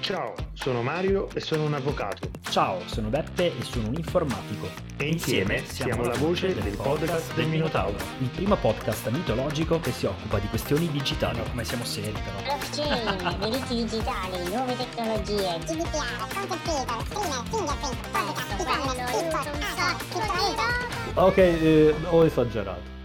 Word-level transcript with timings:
Ciao, 0.00 0.34
sono 0.54 0.82
Mario 0.82 1.28
e 1.34 1.40
sono 1.40 1.64
un 1.64 1.74
avvocato. 1.74 2.30
Ciao, 2.48 2.78
sono 2.86 3.08
Beppe 3.08 3.46
e 3.58 3.62
sono 3.62 3.88
un 3.88 3.94
informatico. 3.94 4.68
E 4.96 5.06
insieme 5.06 5.62
siamo 5.66 6.02
la 6.04 6.16
voce 6.16 6.54
del 6.54 6.76
podcast 6.76 7.34
del 7.34 7.46
Minotauro. 7.46 7.96
Il 8.20 8.28
primo 8.28 8.56
podcast 8.56 9.08
mitologico 9.10 9.80
che 9.80 9.90
si 9.92 10.06
occupa 10.06 10.38
di 10.38 10.46
questioni 10.48 10.88
digitali. 10.90 11.40
come 11.50 11.64
siamo 11.64 11.84
seri 11.84 12.12
però. 12.12 12.56
Blockchain, 12.56 13.38
diritti 13.40 13.74
digitali, 13.74 14.48
nuove 14.48 14.76
tecnologie, 14.76 15.58
GDPR, 15.66 16.34
content 16.34 16.62
creator, 16.62 17.04
streamer, 17.04 17.42
fingerprint, 17.50 18.08
podcast, 18.10 18.56
TikTok, 18.56 19.10
TikTok, 19.10 19.96
criptovaluta. 20.08 21.22
Ok, 21.26 21.36
eh, 21.36 21.94
ho 22.08 22.24
esagerato. 22.24 22.97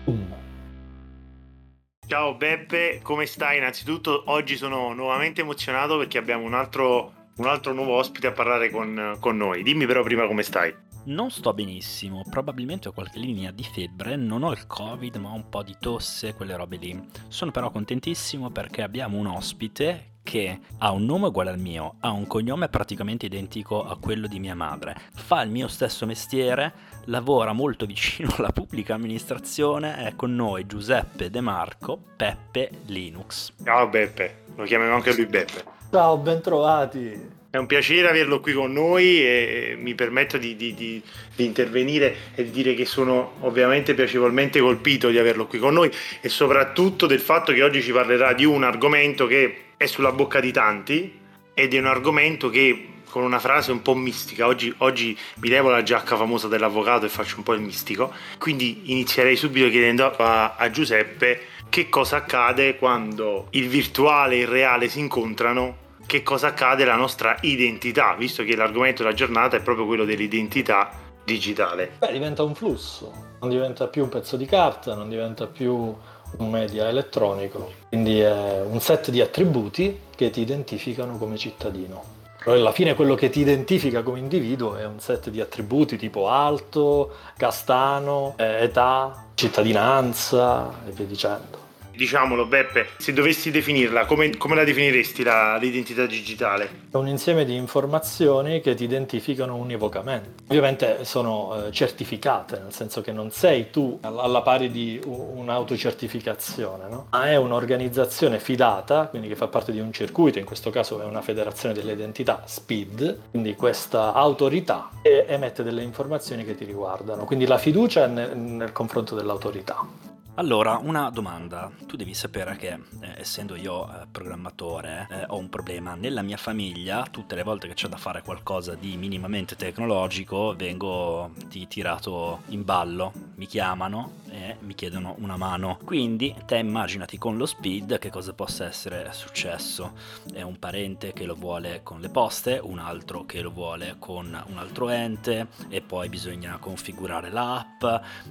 Ciao 2.14 2.36
Beppe, 2.36 3.00
come 3.02 3.26
stai? 3.26 3.58
Innanzitutto 3.58 4.26
oggi 4.28 4.56
sono 4.56 4.94
nuovamente 4.94 5.42
emozionato 5.42 5.98
perché 5.98 6.20
abbiamo 6.20 6.46
un 6.46 6.54
altro, 6.54 7.12
un 7.38 7.48
altro 7.48 7.74
nuovo 7.74 7.94
ospite 7.96 8.28
a 8.28 8.32
parlare 8.32 8.70
con, 8.70 9.18
con 9.20 9.36
noi. 9.36 9.64
Dimmi 9.64 9.88
però 9.88 10.04
prima 10.04 10.28
come 10.28 10.44
stai. 10.44 10.72
Non 11.06 11.32
sto 11.32 11.56
benissimo, 11.56 12.22
probabilmente 12.30 12.88
ho 12.88 12.92
qualche 12.92 13.18
linea 13.18 13.50
di 13.50 13.64
febbre, 13.64 14.16
non 14.16 14.44
ho 14.44 14.52
il 14.52 14.68
covid 14.68 15.16
ma 15.16 15.32
ho 15.32 15.34
un 15.34 15.50
po' 15.50 15.64
di 15.64 15.76
tosse, 15.80 16.36
quelle 16.36 16.56
robe 16.56 16.78
lì. 16.78 17.04
Sono 17.30 17.50
però 17.50 17.72
contentissimo 17.72 18.52
perché 18.52 18.84
abbiamo 18.84 19.18
un 19.18 19.26
ospite 19.26 20.12
che 20.24 20.60
ha 20.80 20.92
un 20.92 21.06
nome 21.06 21.28
uguale 21.28 21.50
al 21.50 21.60
mio, 21.60 21.96
ha 22.00 22.10
un 22.12 22.26
cognome 22.26 22.70
praticamente 22.70 23.26
identico 23.26 23.86
a 23.86 23.98
quello 23.98 24.28
di 24.28 24.40
mia 24.40 24.56
madre, 24.56 24.96
fa 25.14 25.42
il 25.42 25.52
mio 25.52 25.68
stesso 25.68 26.06
mestiere, 26.06 26.74
lavora 27.06 27.52
molto 27.52 27.86
vicino 27.86 28.34
alla 28.38 28.52
pubblica 28.52 28.96
amministrazione, 28.96 29.98
è 29.98 30.16
con 30.16 30.34
noi 30.34 30.66
Giuseppe 30.66 31.30
De 31.30 31.42
Marco, 31.42 32.00
Peppe 32.16 32.70
Linux. 32.86 33.54
Ciao 33.64 33.88
Beppe, 33.88 34.44
lo 34.56 34.64
chiamiamo 34.64 34.96
anche 34.96 35.14
lui 35.14 35.26
Beppe. 35.26 35.64
Ciao, 35.92 36.18
bentrovati. 36.18 37.42
È 37.52 37.58
un 37.58 37.68
piacere 37.68 38.10
averlo 38.10 38.40
qui 38.40 38.52
con 38.54 38.74
noi 38.74 39.24
e 39.24 39.76
mi 39.78 39.94
permetto 39.94 40.40
di, 40.40 40.56
di, 40.56 40.74
di, 40.74 41.00
di, 41.36 41.46
intervenire 41.46 42.16
e 42.34 42.46
di 42.46 42.50
dire 42.50 42.74
che 42.74 42.84
sono 42.84 43.34
ovviamente 43.42 43.94
piacevolmente 43.94 44.60
colpito 44.60 45.10
di 45.10 45.20
averlo 45.20 45.46
qui 45.46 45.60
con 45.60 45.76
noi 45.76 45.92
e 46.20 46.30
soprattutto 46.30 47.06
del 47.06 47.20
fatto 47.20 47.54
che 47.54 47.62
oggi 47.62 47.84
ci 47.84 47.92
parlerà 47.92 48.34
di 48.34 48.44
un 48.44 48.64
argomento 48.64 49.28
che 49.28 49.73
è 49.78 49.86
sulla 49.86 50.12
bocca 50.12 50.40
di 50.40 50.52
tanti 50.52 51.20
ed 51.54 51.74
è 51.74 51.80
un 51.80 51.86
argomento 51.86 52.50
che 52.50 52.88
con 53.10 53.24
una 53.24 53.38
frase 53.38 53.72
un 53.72 53.84
po' 53.84 53.94
mistica, 53.94 54.48
oggi, 54.48 54.74
oggi 54.80 55.16
mi 55.36 55.48
levo 55.48 55.70
la 55.70 55.84
giacca 55.84 56.16
famosa 56.16 56.48
dell'avvocato 56.48 57.06
e 57.06 57.10
faccio 57.10 57.38
un 57.38 57.44
po' 57.44 57.54
il 57.54 57.62
mistico, 57.62 58.12
quindi 58.40 58.92
inizierei 58.92 59.36
subito 59.36 59.70
chiedendo 59.70 60.12
a, 60.18 60.56
a 60.56 60.70
Giuseppe 60.72 61.42
che 61.70 61.90
cosa 61.90 62.18
accade 62.18 62.76
quando 62.78 63.48
il 63.52 63.68
virtuale 63.68 64.36
e 64.36 64.40
il 64.40 64.48
reale 64.48 64.90
si 64.90 65.00
incontrano 65.00 65.78
che 66.08 66.24
cosa 66.24 66.48
accade 66.48 66.84
alla 66.84 66.96
nostra 66.96 67.38
identità, 67.42 68.16
visto 68.16 68.44
che 68.44 68.56
l'argomento 68.56 69.04
della 69.04 69.16
giornata 69.16 69.58
è 69.58 69.62
proprio 69.62 69.86
quello 69.86 70.06
dell'identità 70.06 70.92
digitale. 71.24 71.92
Beh, 72.00 72.12
diventa 72.12 72.44
un 72.44 72.56
flusso, 72.56 73.12
non 73.40 73.50
diventa 73.50 73.88
più 73.88 74.04
un 74.04 74.10
pezzo 74.10 74.38
di 74.38 74.46
carta, 74.46 74.96
non 74.96 75.08
diventa 75.08 75.48
più 75.48 75.96
un 76.38 76.50
media 76.50 76.88
elettronico, 76.88 77.72
quindi 77.90 78.20
è 78.20 78.62
un 78.62 78.80
set 78.80 79.10
di 79.10 79.22
attributi 79.22 80.00
che 80.16 80.30
ti 80.30 80.42
identificano 80.42 81.18
come 81.18 81.38
cittadino. 81.38 82.22
Però 82.44 82.56
alla 82.56 82.74
fine 82.74 82.94
quello 82.94 83.16
che 83.16 83.30
ti 83.30 83.40
identifica 83.40 84.04
come 84.04 84.20
individuo 84.20 84.76
è 84.76 84.86
un 84.86 85.00
set 85.00 85.30
di 85.30 85.40
attributi 85.40 85.96
tipo 85.96 86.28
alto, 86.28 87.14
castano, 87.38 88.34
eh, 88.38 88.64
età, 88.64 89.28
cittadinanza 89.34 90.84
e 90.86 90.92
via 90.92 91.06
dicendo. 91.06 91.63
Diciamolo 91.96 92.48
Beppe, 92.48 92.88
se 92.98 93.14
dovessi 93.14 93.52
definirla, 93.52 94.06
come, 94.06 94.36
come 94.38 94.56
la 94.56 94.64
definiresti 94.64 95.22
la, 95.24 95.58
l'identità 95.58 96.06
digitale? 96.08 96.88
È 96.92 96.96
un 96.96 97.08
insieme 97.08 97.46
di 97.46 97.56
informazioni 97.56 98.62
che 98.62 98.74
ti 98.74 98.84
identificano 98.84 99.56
univocamente. 99.56 100.44
Ovviamente 100.48 101.06
sono 101.06 101.68
eh, 101.68 101.72
certificate, 101.72 102.60
nel 102.60 102.74
senso 102.74 103.02
che 103.02 103.12
non 103.12 103.30
sei 103.30 103.70
tu 103.70 104.00
alla 104.02 104.42
pari 104.42 104.72
di 104.72 105.00
un'autocertificazione, 105.04 106.90
no? 106.90 107.08
ma 107.12 107.30
è 107.30 107.36
un'organizzazione 107.36 108.40
fidata, 108.40 109.08
quindi 109.08 109.28
che 109.28 109.36
fa 109.36 109.48
parte 109.48 109.72
di 109.72 109.80
un 109.80 109.94
circuito, 109.94 110.40
in 110.40 110.46
questo 110.46 110.72
caso 110.72 111.00
è 111.00 111.06
una 111.06 111.22
federazione 111.22 111.76
delle 111.76 111.92
identità, 111.92 112.44
SPID, 112.46 113.30
quindi 113.30 113.56
questa 113.56 114.14
autorità 114.14 114.90
che 115.02 115.26
emette 115.28 115.62
delle 115.62 115.84
informazioni 115.84 116.44
che 116.44 116.56
ti 116.56 116.66
riguardano. 116.66 117.26
Quindi 117.26 117.46
la 117.46 117.60
fiducia 117.60 118.08
nel, 118.08 118.36
nel 118.36 118.72
confronto 118.72 119.16
dell'autorità. 119.16 120.13
Allora, 120.36 120.78
una 120.78 121.10
domanda. 121.12 121.72
Tu 121.86 121.96
devi 121.96 122.16
sapere 122.16 122.56
che, 122.56 122.70
eh, 123.02 123.14
essendo 123.18 123.56
io 123.56 123.88
eh, 123.88 124.08
programmatore, 124.12 125.08
eh, 125.12 125.26
ho 125.28 125.38
un 125.38 125.48
problema. 125.48 125.94
Nella 125.94 126.24
mia 126.24 126.38
famiglia, 126.38 127.06
tutte 127.10 127.36
le 127.36 127.44
volte 127.44 127.68
che 127.68 127.76
c'è 127.76 127.88
da 127.88 127.98
fare 127.98 128.24
qualcosa 128.24 128.74
di 128.74 128.98
minimamente 128.98 129.56
tecnologico, 129.56 130.56
vengo 130.56 131.32
ti- 131.50 131.68
tirato 131.68 132.42
in 132.48 132.64
ballo. 132.64 133.23
Mi 133.36 133.48
chiamano 133.48 134.22
e 134.30 134.58
mi 134.60 134.76
chiedono 134.76 135.16
una 135.18 135.38
mano. 135.38 135.80
Quindi, 135.84 136.36
te 136.46 136.58
immaginati 136.58 137.18
con 137.18 137.36
lo 137.36 137.48
speed 137.48 137.98
che 137.98 138.12
cosa 138.12 138.34
possa 138.34 138.66
essere 138.66 139.10
successo. 139.12 139.94
È 140.32 140.44
un 140.44 140.60
parente 140.60 141.14
che 141.14 141.26
lo 141.26 141.34
vuole 141.34 141.82
con 141.82 142.00
le 142.00 142.10
poste, 142.10 142.60
un 142.62 142.78
altro 142.78 143.26
che 143.26 143.42
lo 143.42 143.50
vuole 143.50 143.96
con 143.98 144.26
un 144.48 144.58
altro 144.58 144.90
ente, 144.90 145.48
e 145.70 145.82
poi 145.82 146.10
bisogna 146.10 146.58
configurare 146.58 147.32
l'app. 147.32 147.84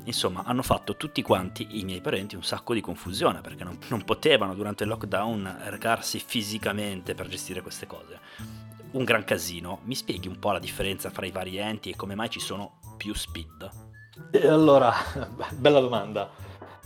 Insomma, 0.05 0.45
hanno 0.45 0.63
fatto 0.63 0.97
tutti 0.97 1.21
quanti 1.23 1.67
i 1.79 1.85
miei 1.85 2.01
parenti 2.01 2.37
un 2.37 2.45
sacco 2.45 2.73
di 2.73 2.81
confusione 2.81 3.41
perché 3.41 3.65
non, 3.65 3.79
non 3.89 4.05
potevano 4.05 4.55
durante 4.55 4.85
il 4.85 4.91
lockdown 4.91 5.63
recarsi 5.65 6.21
fisicamente 6.21 7.15
per 7.15 7.27
gestire 7.27 7.61
queste 7.61 7.87
cose. 7.87 8.21
Un 8.93 9.03
gran 9.03 9.25
casino. 9.25 9.81
Mi 9.85 9.97
spieghi 9.97 10.29
un 10.29 10.39
po' 10.39 10.53
la 10.53 10.61
differenza 10.61 11.11
fra 11.11 11.27
i 11.27 11.33
vari 11.33 11.57
enti 11.57 11.91
e 11.91 11.97
come 11.97 12.15
mai 12.15 12.31
ci 12.31 12.41
sono 12.41 12.79
più 12.97 13.15
speed? 13.15 13.92
Allora, 14.45 14.93
bella 15.51 15.81
domanda. 15.81 16.31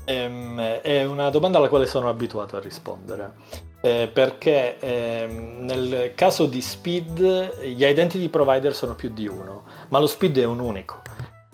Ehm, 0.04 0.60
è 0.80 1.04
una 1.04 1.30
domanda 1.30 1.58
alla 1.58 1.68
quale 1.68 1.86
sono 1.86 2.08
abituato 2.08 2.56
a 2.56 2.60
rispondere. 2.60 3.32
Eh, 3.80 4.08
perché 4.12 4.78
ehm, 4.78 5.64
nel 5.64 6.12
caso 6.14 6.46
di 6.46 6.60
Speed 6.60 7.60
gli 7.62 7.84
identity 7.84 8.28
provider 8.28 8.74
sono 8.74 8.94
più 8.94 9.10
di 9.12 9.28
uno, 9.28 9.64
ma 9.88 9.98
lo 9.98 10.06
Speed 10.06 10.38
è 10.38 10.44
un 10.44 10.60
unico. 10.60 11.02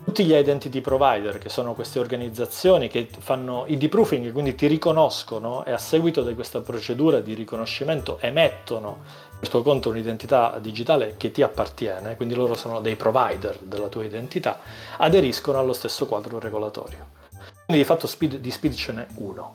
Tutti 0.04 0.24
gli 0.24 0.34
identity 0.34 0.80
provider, 0.80 1.38
che 1.38 1.48
sono 1.48 1.74
queste 1.74 1.98
organizzazioni 1.98 2.88
che 2.88 3.08
fanno 3.18 3.64
ID 3.66 3.88
proofing, 3.88 4.32
quindi 4.32 4.54
ti 4.54 4.66
riconoscono 4.66 5.64
e 5.64 5.70
a 5.70 5.78
seguito 5.78 6.22
di 6.22 6.34
questa 6.34 6.60
procedura 6.60 7.20
di 7.20 7.34
riconoscimento 7.34 8.18
emettono 8.20 8.98
per 9.38 9.48
tuo 9.48 9.62
conto 9.62 9.88
un'identità 9.88 10.58
digitale 10.60 11.14
che 11.16 11.30
ti 11.30 11.40
appartiene, 11.40 12.16
quindi 12.16 12.34
loro 12.34 12.54
sono 12.54 12.80
dei 12.80 12.96
provider 12.96 13.58
della 13.60 13.88
tua 13.88 14.04
identità, 14.04 14.58
aderiscono 14.98 15.58
allo 15.58 15.72
stesso 15.72 16.06
quadro 16.06 16.38
regolatorio. 16.38 17.21
Quindi 17.72 17.88
di 17.88 17.94
fatto 17.96 18.06
speed, 18.06 18.36
di 18.36 18.50
speed 18.50 18.74
ce 18.74 18.92
n'è 18.92 19.06
uno. 19.14 19.54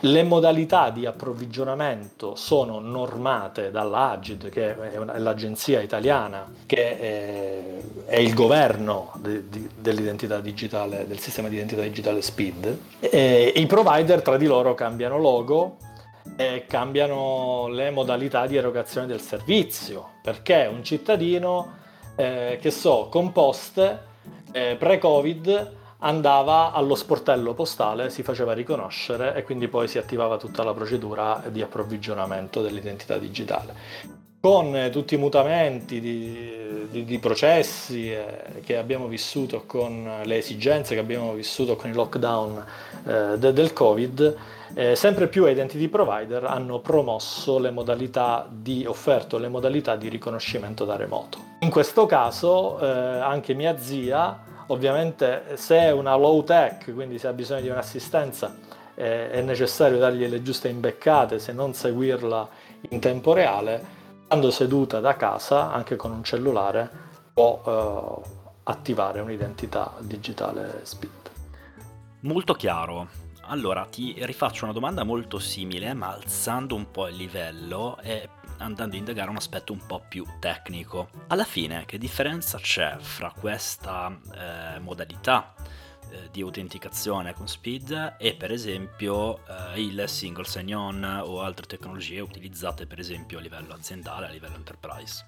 Le 0.00 0.24
modalità 0.24 0.90
di 0.90 1.06
approvvigionamento 1.06 2.34
sono 2.34 2.80
normate 2.80 3.70
dall'Agid, 3.70 4.48
che 4.48 4.76
è 4.76 4.98
l'agenzia 5.18 5.80
italiana 5.80 6.52
che 6.66 6.98
è, 6.98 7.62
è 8.06 8.16
il 8.16 8.34
governo 8.34 9.12
de, 9.18 9.48
de, 9.48 9.68
dell'identità 9.78 10.40
digitale, 10.40 11.06
del 11.06 11.20
sistema 11.20 11.46
di 11.46 11.54
identità 11.54 11.82
digitale 11.82 12.22
SPID. 12.22 12.78
E 12.98 13.52
I 13.54 13.66
provider 13.66 14.20
tra 14.20 14.36
di 14.36 14.46
loro 14.46 14.74
cambiano 14.74 15.16
logo 15.20 15.76
e 16.36 16.64
cambiano 16.66 17.68
le 17.68 17.90
modalità 17.90 18.48
di 18.48 18.56
erogazione 18.56 19.06
del 19.06 19.20
servizio, 19.20 20.14
perché 20.24 20.68
un 20.68 20.82
cittadino, 20.82 21.72
eh, 22.16 22.58
che 22.60 22.72
so, 22.72 23.06
con 23.08 23.30
poste 23.30 24.00
eh, 24.50 24.74
pre-Covid 24.76 25.82
andava 26.04 26.72
allo 26.72 26.94
sportello 26.94 27.54
postale, 27.54 28.10
si 28.10 28.22
faceva 28.22 28.52
riconoscere 28.52 29.34
e 29.34 29.42
quindi 29.42 29.68
poi 29.68 29.88
si 29.88 29.98
attivava 29.98 30.36
tutta 30.36 30.62
la 30.62 30.74
procedura 30.74 31.42
di 31.48 31.62
approvvigionamento 31.62 32.60
dell'identità 32.60 33.16
digitale. 33.16 33.74
Con 34.38 34.76
eh, 34.76 34.90
tutti 34.90 35.14
i 35.14 35.16
mutamenti 35.16 36.00
di, 36.00 36.86
di, 36.90 37.04
di 37.04 37.18
processi 37.18 38.12
eh, 38.12 38.60
che 38.62 38.76
abbiamo 38.76 39.06
vissuto, 39.06 39.62
con 39.64 40.20
le 40.22 40.36
esigenze 40.36 40.92
che 40.92 41.00
abbiamo 41.00 41.32
vissuto 41.32 41.76
con 41.76 41.88
il 41.88 41.96
lockdown 41.96 42.64
eh, 43.06 43.38
de, 43.38 43.52
del 43.54 43.72
Covid, 43.72 44.36
eh, 44.74 44.94
sempre 44.96 45.28
più 45.28 45.46
identity 45.46 45.88
provider 45.88 46.44
hanno 46.44 46.80
promosso 46.80 47.58
le 47.58 47.70
modalità 47.70 48.46
di 48.50 48.84
offerto, 48.84 49.38
le 49.38 49.48
modalità 49.48 49.96
di 49.96 50.08
riconoscimento 50.08 50.84
da 50.84 50.96
remoto. 50.96 51.38
In 51.60 51.70
questo 51.70 52.04
caso 52.04 52.78
eh, 52.78 52.86
anche 52.86 53.54
mia 53.54 53.78
zia 53.78 54.52
Ovviamente 54.68 55.56
se 55.56 55.78
è 55.78 55.90
una 55.92 56.14
low 56.16 56.42
tech, 56.42 56.92
quindi 56.94 57.18
se 57.18 57.28
ha 57.28 57.32
bisogno 57.32 57.60
di 57.60 57.68
un'assistenza, 57.68 58.56
eh, 58.94 59.30
è 59.30 59.40
necessario 59.42 59.98
dargli 59.98 60.26
le 60.26 60.42
giuste 60.42 60.68
imbeccate, 60.68 61.38
se 61.38 61.52
non 61.52 61.74
seguirla 61.74 62.48
in 62.90 63.00
tempo 63.00 63.32
reale, 63.32 64.02
stando 64.24 64.50
seduta 64.50 65.00
da 65.00 65.16
casa, 65.16 65.72
anche 65.72 65.96
con 65.96 66.12
un 66.12 66.24
cellulare, 66.24 66.90
può 67.32 67.62
eh, 67.66 68.28
attivare 68.64 69.20
un'identità 69.20 69.92
digitale 70.00 70.80
SPID. 70.82 71.10
Molto 72.20 72.54
chiaro. 72.54 73.22
Allora 73.48 73.86
ti 73.90 74.16
rifaccio 74.24 74.64
una 74.64 74.72
domanda 74.72 75.04
molto 75.04 75.38
simile, 75.38 75.92
ma 75.92 76.08
alzando 76.14 76.74
un 76.74 76.90
po' 76.90 77.08
il 77.08 77.16
livello. 77.16 77.98
E 78.02 78.28
andando 78.58 78.94
a 78.94 78.98
indagare 78.98 79.30
un 79.30 79.36
aspetto 79.36 79.72
un 79.72 79.80
po' 79.86 80.02
più 80.08 80.24
tecnico. 80.38 81.08
Alla 81.28 81.44
fine, 81.44 81.84
che 81.86 81.98
differenza 81.98 82.58
c'è 82.58 82.96
fra 82.98 83.32
questa 83.38 84.16
eh, 84.34 84.78
modalità 84.80 85.54
eh, 86.10 86.28
di 86.30 86.40
autenticazione 86.42 87.34
con 87.34 87.48
Speed 87.48 88.16
e 88.18 88.34
per 88.34 88.52
esempio 88.52 89.38
eh, 89.46 89.80
il 89.80 90.04
single 90.06 90.44
sign-on 90.44 91.22
o 91.24 91.40
altre 91.40 91.66
tecnologie 91.66 92.20
utilizzate 92.20 92.86
per 92.86 92.98
esempio 92.98 93.38
a 93.38 93.40
livello 93.40 93.74
aziendale, 93.74 94.26
a 94.26 94.30
livello 94.30 94.56
enterprise? 94.56 95.24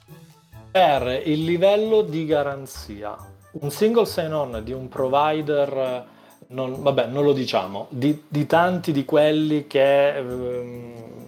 Per 0.71 1.23
il 1.25 1.45
livello 1.45 2.03
di 2.03 2.27
garanzia, 2.27 3.17
un 3.53 3.71
single 3.71 4.07
sign-on 4.07 4.63
di 4.63 4.73
un 4.73 4.89
provider 4.89 6.15
non, 6.49 6.83
vabbè, 6.83 7.07
non 7.07 7.25
lo 7.25 7.33
diciamo, 7.33 7.87
di, 7.91 8.25
di 8.29 8.47
tanti 8.47 8.93
di 8.93 9.05
quelli 9.05 9.67
che, 9.67 10.17
ehm, 10.17 11.26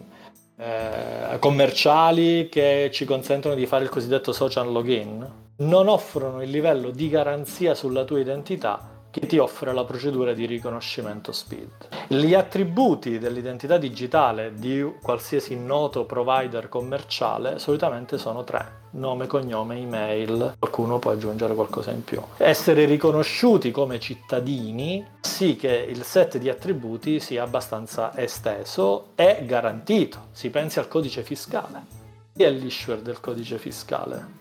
eh, 0.59 1.39
commerciali 1.39 2.49
che 2.49 2.91
ci 2.93 3.05
consentono 3.05 3.55
di 3.55 3.67
fare 3.67 3.85
il 3.85 3.91
cosiddetto 3.91 4.33
social 4.33 4.71
login, 4.71 5.27
non 5.59 5.89
offrono 5.89 6.43
il 6.43 6.51
livello 6.51 6.91
di 6.91 7.09
garanzia 7.09 7.75
sulla 7.75 8.05
tua 8.05 8.19
identità 8.19 8.98
che 9.11 9.27
ti 9.27 9.39
offre 9.39 9.73
la 9.73 9.85
procedura 9.85 10.33
di 10.33 10.47
riconoscimento 10.47 11.33
SPID. 11.33 11.89
Gli 12.09 12.35
attributi 12.35 13.19
dell'identità 13.19 13.79
digitale 13.79 14.53
di 14.55 14.85
qualsiasi 15.03 15.57
noto 15.57 16.05
provider 16.05 16.69
commerciale 16.69 17.59
solitamente 17.59 18.19
sono 18.19 18.45
tre, 18.45 18.87
nome, 18.93 19.27
cognome, 19.27 19.77
email, 19.77 20.55
qualcuno 20.59 20.99
può 20.99 21.11
aggiungere 21.11 21.55
qualcosa 21.55 21.91
in 21.91 22.05
più. 22.05 22.21
Essere 22.37 22.85
riconosciuti 22.85 23.71
come 23.71 23.99
cittadini 23.99 25.07
sì 25.21 25.57
che 25.57 25.87
il 25.89 26.03
set 26.03 26.39
di 26.39 26.49
attributi 26.49 27.21
sia 27.21 27.43
abbastanza 27.43 28.17
esteso 28.17 29.09
e 29.15 29.45
garantito. 29.47 30.29
Si 30.33 30.51
pensi 30.51 30.79
al 30.79 30.89
codice 30.89 31.23
fiscale. 31.23 31.97
Chi 32.35 32.43
è 32.45 32.51
l'issuer 32.51 33.01
del 33.01 33.21
codice 33.21 33.59
fiscale? 33.59 34.38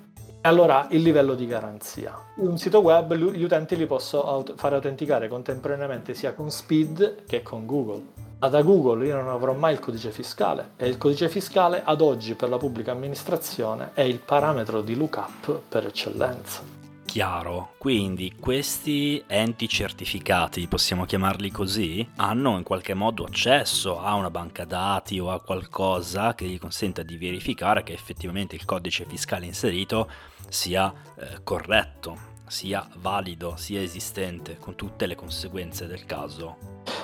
Allora, 0.48 0.88
il 0.92 1.02
livello 1.02 1.36
di 1.36 1.46
garanzia. 1.46 2.18
Un 2.38 2.58
sito 2.58 2.80
web 2.80 3.14
gli 3.14 3.44
utenti 3.44 3.76
li 3.76 3.86
posso 3.86 4.26
aut- 4.26 4.54
fare 4.56 4.76
autenticare 4.76 5.28
contemporaneamente 5.28 6.14
sia 6.14 6.34
con 6.34 6.50
Speed 6.50 7.26
che 7.28 7.42
con 7.42 7.66
Google. 7.66 8.02
Ma 8.40 8.48
da 8.48 8.62
Google 8.62 9.06
io 9.06 9.16
non 9.18 9.28
avrò 9.28 9.52
mai 9.52 9.74
il 9.74 9.80
codice 9.80 10.10
fiscale 10.10 10.70
e 10.78 10.88
il 10.88 10.98
codice 10.98 11.28
fiscale 11.28 11.82
ad 11.84 12.00
oggi 12.00 12.36
per 12.36 12.48
la 12.48 12.58
pubblica 12.58 12.94
amministrazione 12.94 13.92
è 13.94 14.04
il 14.04 14.20
parametro 14.20 14.82
di 14.82 14.96
lookup 14.96 15.64
per 15.68 15.86
eccellenza. 15.86 16.78
Chiaro, 17.08 17.72
quindi 17.78 18.36
questi 18.38 19.24
enti 19.26 19.68
certificati, 19.68 20.68
possiamo 20.68 21.06
chiamarli 21.06 21.50
così, 21.50 22.08
hanno 22.18 22.58
in 22.58 22.64
qualche 22.64 22.94
modo 22.94 23.24
accesso 23.24 24.00
a 24.00 24.14
una 24.14 24.30
banca 24.30 24.66
dati 24.66 25.18
o 25.18 25.32
a 25.32 25.40
qualcosa 25.40 26.36
che 26.36 26.46
gli 26.46 26.60
consenta 26.60 27.04
di 27.04 27.18
verificare 27.18 27.82
che 27.82 27.94
effettivamente 27.94 28.56
il 28.56 28.66
codice 28.66 29.06
fiscale 29.06 29.46
inserito 29.46 30.08
sia 30.50 30.94
eh, 31.16 31.44
corretto, 31.44 32.18
sia 32.48 32.88
valido, 32.98 33.56
sia 33.58 33.82
esistente, 33.82 34.58
con 34.58 34.76
tutte 34.76 35.06
le 35.06 35.16
conseguenze 35.16 35.88
del 35.88 36.06
caso. 36.06 36.58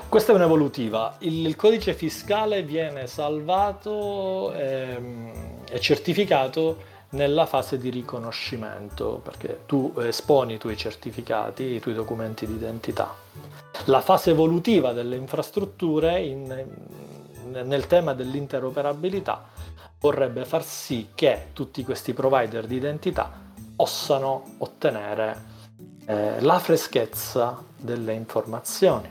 Questa 0.08 0.32
è 0.32 0.36
un'evolutiva. 0.36 1.18
Il, 1.20 1.56
codice 1.56 1.94
fiscale 1.94 2.64
viene 2.64 3.08
salvato 3.08 4.54
ehm, 4.54 5.62
e 5.70 5.80
certificato 5.80 6.92
nella 7.10 7.46
fase 7.46 7.78
di 7.78 7.90
riconoscimento, 7.90 9.20
perché 9.24 9.62
tu 9.66 9.94
esponi 9.98 10.54
i 10.54 10.58
tuoi 10.58 10.78
certificati, 10.78 11.64
i 11.64 11.80
tuoi 11.80 11.94
documenti 11.94 12.46
di 12.46 12.54
identità. 12.54 13.14
La 13.86 14.02
fase 14.02 14.32
evolutiva 14.32 14.94
delle 14.94 15.16
infrastrutture 15.16 16.20
in, 16.22 16.66
nel 17.62 17.88
tema 17.88 18.14
dell'interoperabilità 18.14 19.46
vorrebbe 20.00 20.46
far 20.46 20.64
sì 20.64 21.10
che 21.14 21.50
tutti 21.54 21.84
questi 21.84 22.14
provider 22.14 22.66
di 22.66 22.76
identità 22.76 23.32
possano 23.76 24.56
ottenere 24.58 25.52
eh, 26.06 26.42
la 26.42 26.60
freschezza 26.60 27.64
delle 27.78 28.14
informazioni. 28.14 29.10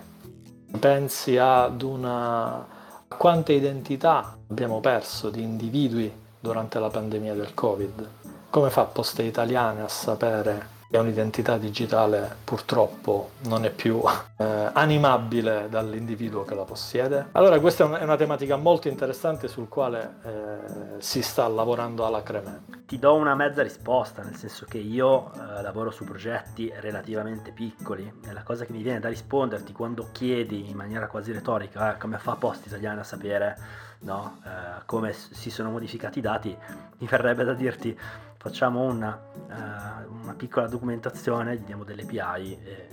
Pensi 0.79 1.37
ad 1.37 1.83
una 1.83 2.81
a 3.13 3.15
quante 3.15 3.53
identità 3.53 4.39
abbiamo 4.49 4.81
perso 4.81 5.29
di 5.29 5.43
individui 5.43 6.11
durante 6.41 6.79
la 6.79 6.89
pandemia 6.89 7.35
del 7.35 7.53
Covid. 7.53 8.09
Come 8.49 8.71
fa 8.71 8.85
Poste 8.85 9.23
Italiane 9.23 9.83
a 9.83 9.89
sapere 9.89 10.72
un'identità 11.01 11.57
digitale 11.57 12.37
purtroppo 12.45 13.31
non 13.45 13.65
è 13.65 13.71
più 13.71 14.03
eh, 14.37 14.71
animabile 14.73 15.69
dall'individuo 15.71 16.45
che 16.45 16.55
la 16.55 16.65
possiede. 16.65 17.29
Allora 17.33 17.59
questa 17.61 17.99
è 17.99 18.03
una, 18.03 18.17
tematica 18.17 18.57
molto 18.57 18.89
interessante 18.89 19.49
sul 19.49 19.69
quale 19.69 20.15
eh, 20.25 21.01
si 21.01 21.23
sta 21.23 21.49
lavorando 21.49 22.05
alla 22.05 22.23
Creme. 22.23 22.65
Ti 22.87 22.99
do 22.99 23.15
una 23.15 23.35
mezza 23.35 23.63
risposta, 23.63 24.23
nel 24.23 24.37
senso 24.37 24.67
che 24.69 24.79
io 24.79 25.33
eh, 25.33 25.63
lavoro 25.63 25.91
su 25.91 26.05
progetti 26.05 26.73
relativamente 26.81 27.53
piccoli 27.53 28.21
e 28.27 28.33
la 28.33 28.43
cosa 28.43 28.65
che 28.65 28.73
mi 28.73 28.83
viene 28.83 29.01
da 29.01 29.09
risponderti 29.09 29.73
quando 29.73 30.09
chiedi 30.13 30.69
in 30.69 30.77
maniera 30.77 31.07
quasi 31.07 31.33
retorica 31.33 31.95
eh, 31.95 31.99
come 31.99 32.19
fa 32.19 32.35
Poste 32.35 32.69
Italiane 32.69 33.01
a 33.01 33.05
sapere 33.05 33.57
no, 34.03 34.41
eh, 34.45 34.83
come 34.87 35.13
si 35.13 35.51
sono 35.51 35.71
modificati 35.71 36.19
i 36.19 36.23
dati, 36.23 36.57
mi 36.99 37.07
verrebbe 37.07 37.45
da 37.45 37.55
dirti 37.55 37.99
facciamo 38.43 38.83
una, 38.83 39.23
uh, 39.49 40.23
una 40.23 40.35
piccola 40.35 40.67
documentazione, 40.67 41.55
gli 41.55 41.65
diamo 41.65 41.85
delle 41.85 42.03
API 42.03 42.59
e 42.65 42.89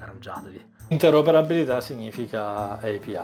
arrangiatevi. 0.00 0.66
Interoperabilità 0.88 1.80
significa 1.80 2.72
API, 2.72 3.18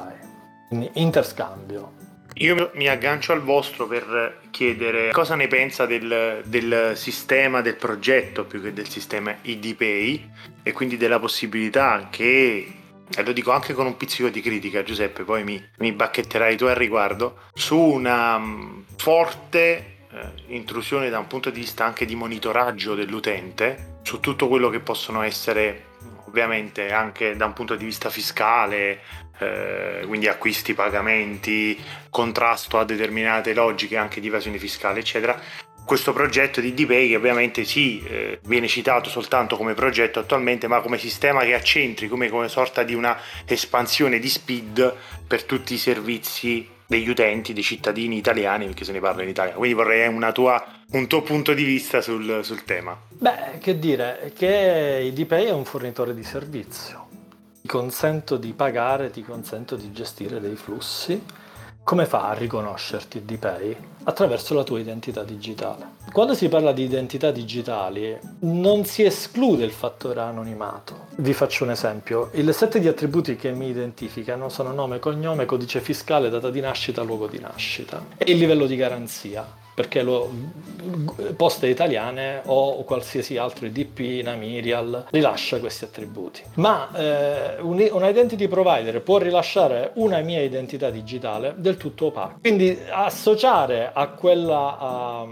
quindi 0.69 0.89
interscambio. 0.95 2.13
Io 2.35 2.71
mi 2.75 2.87
aggancio 2.87 3.33
al 3.33 3.43
vostro 3.43 3.89
per 3.89 4.41
chiedere 4.51 5.11
cosa 5.11 5.35
ne 5.35 5.49
pensa 5.49 5.85
del, 5.85 6.43
del, 6.45 6.93
sistema, 6.97 7.61
del 7.61 7.77
progetto 7.77 8.45
più 8.45 8.63
che 8.63 8.73
del 8.73 8.89
sistema 8.89 9.37
IDPay 9.41 10.31
e 10.63 10.73
quindi 10.73 10.97
della 10.97 11.19
possibilità 11.19 12.09
che, 12.11 12.73
e 13.17 13.23
lo 13.25 13.33
dico 13.33 13.51
anche 13.51 13.73
con 13.73 13.87
un 13.87 13.97
pizzico 13.97 14.29
di 14.29 14.41
critica 14.41 14.83
Giuseppe, 14.85 15.25
poi 15.25 15.43
mi, 15.43 15.65
mi 15.79 15.93
bacchetterai 15.93 16.57
tu 16.57 16.65
al 16.65 16.75
riguardo, 16.75 17.39
su 17.53 17.79
una 17.79 18.39
mm, 18.39 18.81
forte 18.97 19.94
intrusione 20.49 21.11
da 21.11 21.19
un 21.19 21.27
punto 21.27 21.51
di 21.51 21.61
vista 21.61 21.85
anche 21.85 22.05
di 22.05 22.15
monitoraggio 22.15 22.95
dell'utente 22.95 23.99
su 24.03 24.21
tutto 24.21 24.49
quello 24.49 24.69
che 24.69 24.81
possono 24.81 25.23
essere 25.23 25.93
ovviamente 26.27 26.93
anche 26.93 27.37
da 27.37 27.47
un 27.47 27.53
punto 27.53 27.77
di 27.77 27.85
vista 27.85 28.11
fiscale, 28.11 29.01
eh, 29.39 30.05
quindi 30.07 30.27
acquisti, 30.27 30.75
pagamenti, 30.75 31.81
contrasto 32.11 32.79
a 32.79 32.85
determinate 32.85 33.55
logiche 33.55 33.97
anche 33.97 34.21
di 34.21 34.27
evasione 34.27 34.59
fiscale, 34.59 35.01
eccetera. 35.01 35.41
Questo 35.85 36.13
progetto 36.13 36.61
di 36.61 36.73
DPay 36.73 37.15
ovviamente 37.15 37.65
sì, 37.65 38.03
eh, 38.03 38.41
viene 38.47 38.67
citato 38.69 39.11
soltanto 39.11 39.57
come 39.57 39.75
progetto 39.75 40.19
attualmente, 40.19 40.67
ma 40.67 40.81
come 40.81 40.99
sistema 40.99 41.43
che 41.43 41.55
accentri, 41.55 42.09
come, 42.09 42.29
come 42.31 42.49
sorta 42.49 42.83
di 42.83 42.95
una 42.95 43.17
espansione 43.45 44.19
di 44.19 44.29
speed 44.29 44.95
per 45.27 45.45
tutti 45.45 45.75
i 45.75 45.79
servizi 45.79 46.74
degli 46.95 47.09
utenti, 47.09 47.53
dei 47.53 47.63
cittadini 47.63 48.17
italiani, 48.17 48.67
perché 48.67 48.85
se 48.85 48.93
ne 48.93 49.01
parla 49.01 49.23
in 49.23 49.29
Italia. 49.29 49.55
Quindi 49.55 49.75
vorrei 49.75 50.33
tua, 50.33 50.65
un 50.93 51.07
tuo 51.09 51.23
punto 51.23 51.53
di 51.53 51.65
vista 51.65 52.01
sul, 52.01 52.41
sul 52.45 52.63
tema. 52.63 52.97
Beh, 53.09 53.59
che 53.59 53.79
dire, 53.79 54.33
che 54.37 55.11
IDPay 55.13 55.47
è 55.47 55.53
un 55.53 55.65
fornitore 55.65 56.15
di 56.15 56.23
servizio. 56.23 57.09
Ti 57.61 57.69
consento 57.69 58.37
di 58.37 58.53
pagare, 58.53 59.11
ti 59.11 59.23
consento 59.25 59.75
di 59.75 59.91
gestire 59.91 60.39
dei 60.39 60.55
flussi 60.55 61.21
come 61.85 62.07
fa 62.07 62.31
a 62.31 62.33
riconoscerti 62.33 63.27
DPay? 63.27 63.77
Attraverso 64.05 64.55
la 64.55 64.65
tua 64.65 64.81
identità 64.81 65.23
digitale. 65.23 65.87
Quando 66.11 66.35
si 66.35 66.49
parla 66.49 66.73
di 66.73 66.83
identità 66.83 67.31
digitali 67.31 68.19
non 68.41 68.87
si 68.87 69.03
esclude 69.03 69.65
il 69.65 69.71
fattore 69.71 70.21
anonimato. 70.21 71.09
Vi 71.17 71.35
faccio 71.35 71.65
un 71.65 71.73
esempio. 71.73 72.31
Il 72.33 72.55
set 72.55 72.79
di 72.79 72.89
attributi 72.89 73.37
che 73.37 73.53
mi 73.53 73.69
identificano 73.69 74.49
sono 74.49 74.73
nome, 74.73 74.99
cognome, 74.99 75.45
codice 75.45 75.81
fiscale, 75.81 76.31
data 76.31 76.51
di 76.51 76.61
nascita, 76.61 77.03
luogo 77.03 77.27
di 77.27 77.39
nascita 77.39 78.03
e 78.17 78.33
il 78.33 78.39
livello 78.39 78.65
di 78.65 78.77
garanzia 78.77 79.63
perché 79.75 80.03
lo, 80.03 80.31
Poste 81.37 81.67
Italiane 81.67 82.43
o 82.45 82.85
qualsiasi 82.85 83.37
altro 83.37 83.67
IDP, 83.67 84.23
Namirial 84.23 85.07
rilascia 85.11 85.59
questi 85.59 85.85
attributi. 85.85 86.43
Ma 86.55 86.91
eh, 86.95 87.61
un, 87.61 87.87
un, 87.91 88.05
identity 88.05 88.47
provider 88.49 89.01
può 89.03 89.19
rilasciare 89.19 89.91
una 89.95 90.21
mia 90.21 90.41
identità 90.43 90.91
digitale 90.91 91.55
del 91.57 91.77
tutto 91.77 92.07
opaca. 92.07 92.39
Quindi 92.41 92.79
associare 92.91 93.91
a, 93.93 94.09
quella, 94.09 94.79
a, 94.79 95.27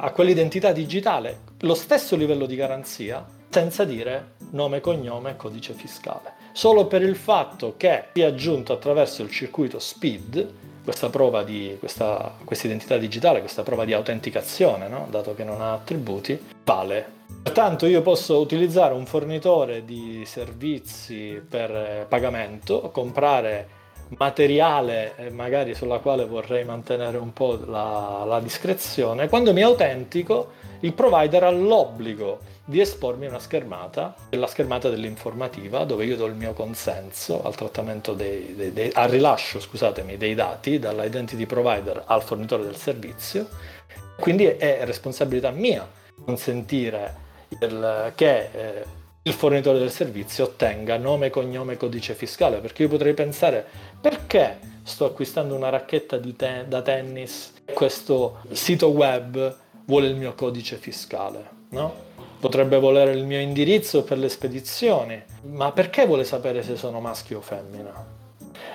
a 0.00 0.10
quell'identità 0.10 0.72
digitale 0.72 1.40
lo 1.60 1.74
stesso 1.74 2.16
livello 2.16 2.46
di 2.46 2.56
garanzia 2.56 3.24
senza 3.50 3.84
dire 3.84 4.34
nome, 4.50 4.80
cognome 4.80 5.30
e 5.30 5.36
codice 5.36 5.74
fiscale. 5.74 6.40
Solo 6.52 6.86
per 6.86 7.02
il 7.02 7.16
fatto 7.16 7.74
che 7.76 8.04
sia 8.12 8.28
aggiunto 8.28 8.72
attraverso 8.72 9.22
il 9.22 9.30
circuito 9.30 9.78
SPID 9.78 10.48
questa 10.84 11.08
prova 11.10 11.42
di 11.42 11.76
questa, 11.78 12.34
identità 12.62 12.96
digitale, 12.96 13.40
questa 13.40 13.62
prova 13.62 13.84
di 13.84 13.92
autenticazione, 13.92 14.88
no? 14.88 15.06
dato 15.10 15.34
che 15.34 15.44
non 15.44 15.60
ha 15.60 15.72
attributi, 15.72 16.38
vale. 16.64 17.20
Pertanto 17.42 17.86
io 17.86 18.02
posso 18.02 18.38
utilizzare 18.38 18.94
un 18.94 19.06
fornitore 19.06 19.84
di 19.84 20.22
servizi 20.26 21.40
per 21.48 22.06
pagamento, 22.08 22.90
comprare 22.92 23.80
materiale, 24.16 25.14
eh, 25.16 25.30
magari 25.30 25.74
sulla 25.74 25.98
quale 25.98 26.24
vorrei 26.24 26.64
mantenere 26.64 27.16
un 27.16 27.32
po' 27.32 27.58
la, 27.66 28.24
la 28.26 28.40
discrezione, 28.40 29.28
quando 29.28 29.52
mi 29.52 29.62
autentico 29.62 30.60
il 30.80 30.92
provider 30.92 31.44
ha 31.44 31.50
l'obbligo 31.50 32.40
di 32.64 32.80
espormi 32.80 33.26
una 33.26 33.38
schermata, 33.38 34.14
la 34.30 34.46
schermata 34.46 34.88
dell'informativa, 34.88 35.84
dove 35.84 36.04
io 36.04 36.16
do 36.16 36.26
il 36.26 36.34
mio 36.34 36.52
consenso 36.52 37.42
al 37.42 37.54
dei, 38.14 38.54
dei, 38.54 38.72
dei, 38.72 38.90
al 38.94 39.08
rilascio 39.08 39.60
scusatemi, 39.60 40.16
dei 40.16 40.34
dati 40.34 40.78
dall'identity 40.78 41.46
provider 41.46 42.04
al 42.06 42.22
fornitore 42.22 42.62
del 42.62 42.76
servizio. 42.76 43.48
Quindi 44.18 44.44
è 44.44 44.82
responsabilità 44.84 45.50
mia 45.50 45.88
consentire 46.24 47.14
il, 47.60 48.12
che 48.14 48.48
eh, 48.52 48.84
il 49.24 49.32
fornitore 49.32 49.78
del 49.78 49.90
servizio 49.90 50.44
ottenga 50.44 50.96
nome, 50.96 51.30
cognome, 51.30 51.76
codice 51.76 52.14
fiscale, 52.14 52.58
perché 52.58 52.82
io 52.82 52.88
potrei 52.88 53.14
pensare 53.14 53.64
perché 54.00 54.58
sto 54.82 55.06
acquistando 55.06 55.54
una 55.54 55.68
racchetta 55.68 56.18
te- 56.18 56.64
da 56.66 56.82
tennis 56.82 57.52
e 57.64 57.72
questo 57.72 58.40
sito 58.50 58.88
web 58.88 59.56
vuole 59.84 60.06
il 60.08 60.16
mio 60.16 60.34
codice 60.34 60.76
fiscale, 60.76 61.48
no? 61.70 62.10
Potrebbe 62.42 62.80
volere 62.80 63.12
il 63.12 63.24
mio 63.24 63.38
indirizzo 63.38 64.02
per 64.02 64.18
le 64.18 64.28
spedizioni, 64.28 65.22
ma 65.42 65.70
perché 65.70 66.06
vuole 66.06 66.24
sapere 66.24 66.64
se 66.64 66.74
sono 66.74 66.98
maschio 66.98 67.38
o 67.38 67.40
femmina? 67.40 67.94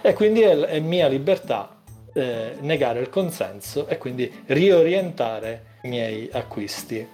E 0.01 0.13
quindi 0.13 0.39
è, 0.39 0.57
è 0.57 0.79
mia 0.79 1.09
libertà 1.09 1.75
eh, 2.13 2.55
negare 2.61 3.01
il 3.01 3.09
consenso 3.09 3.85
e 3.87 3.97
quindi 3.97 4.43
riorientare 4.45 5.79
i 5.81 5.89
miei 5.89 6.29
acquisti. 6.31 7.05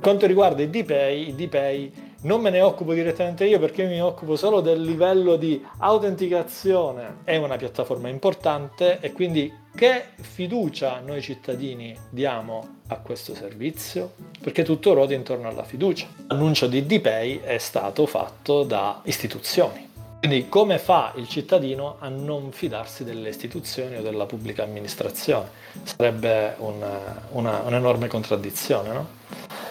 Quanto 0.00 0.26
riguarda 0.26 0.62
i 0.62 0.70
DPay, 0.70 1.30
i 1.30 1.34
DPay 1.34 1.92
non 2.22 2.42
me 2.42 2.50
ne 2.50 2.60
occupo 2.60 2.94
direttamente 2.94 3.44
io 3.46 3.58
perché 3.58 3.84
mi 3.84 4.00
occupo 4.00 4.36
solo 4.36 4.60
del 4.60 4.80
livello 4.80 5.34
di 5.34 5.60
autenticazione. 5.78 7.16
È 7.24 7.34
una 7.34 7.56
piattaforma 7.56 8.08
importante 8.08 8.98
e 9.00 9.10
quindi 9.10 9.52
che 9.78 10.06
fiducia 10.16 10.98
noi 10.98 11.22
cittadini 11.22 11.96
diamo 12.10 12.80
a 12.88 12.96
questo 12.96 13.32
servizio? 13.32 14.14
Perché 14.40 14.64
tutto 14.64 14.92
ruota 14.92 15.14
intorno 15.14 15.46
alla 15.46 15.62
fiducia. 15.62 16.08
L'annuncio 16.26 16.66
di 16.66 16.84
DPay 16.84 17.42
è 17.42 17.58
stato 17.58 18.04
fatto 18.06 18.64
da 18.64 19.00
istituzioni. 19.04 19.87
Quindi 20.18 20.48
come 20.48 20.78
fa 20.78 21.12
il 21.16 21.28
cittadino 21.28 21.96
a 22.00 22.08
non 22.08 22.50
fidarsi 22.50 23.04
delle 23.04 23.28
istituzioni 23.28 23.96
o 23.96 24.02
della 24.02 24.26
pubblica 24.26 24.64
amministrazione? 24.64 25.48
Sarebbe 25.84 26.54
una, 26.58 27.22
una, 27.30 27.60
un'enorme 27.64 28.08
contraddizione, 28.08 28.92
no? 28.92 29.06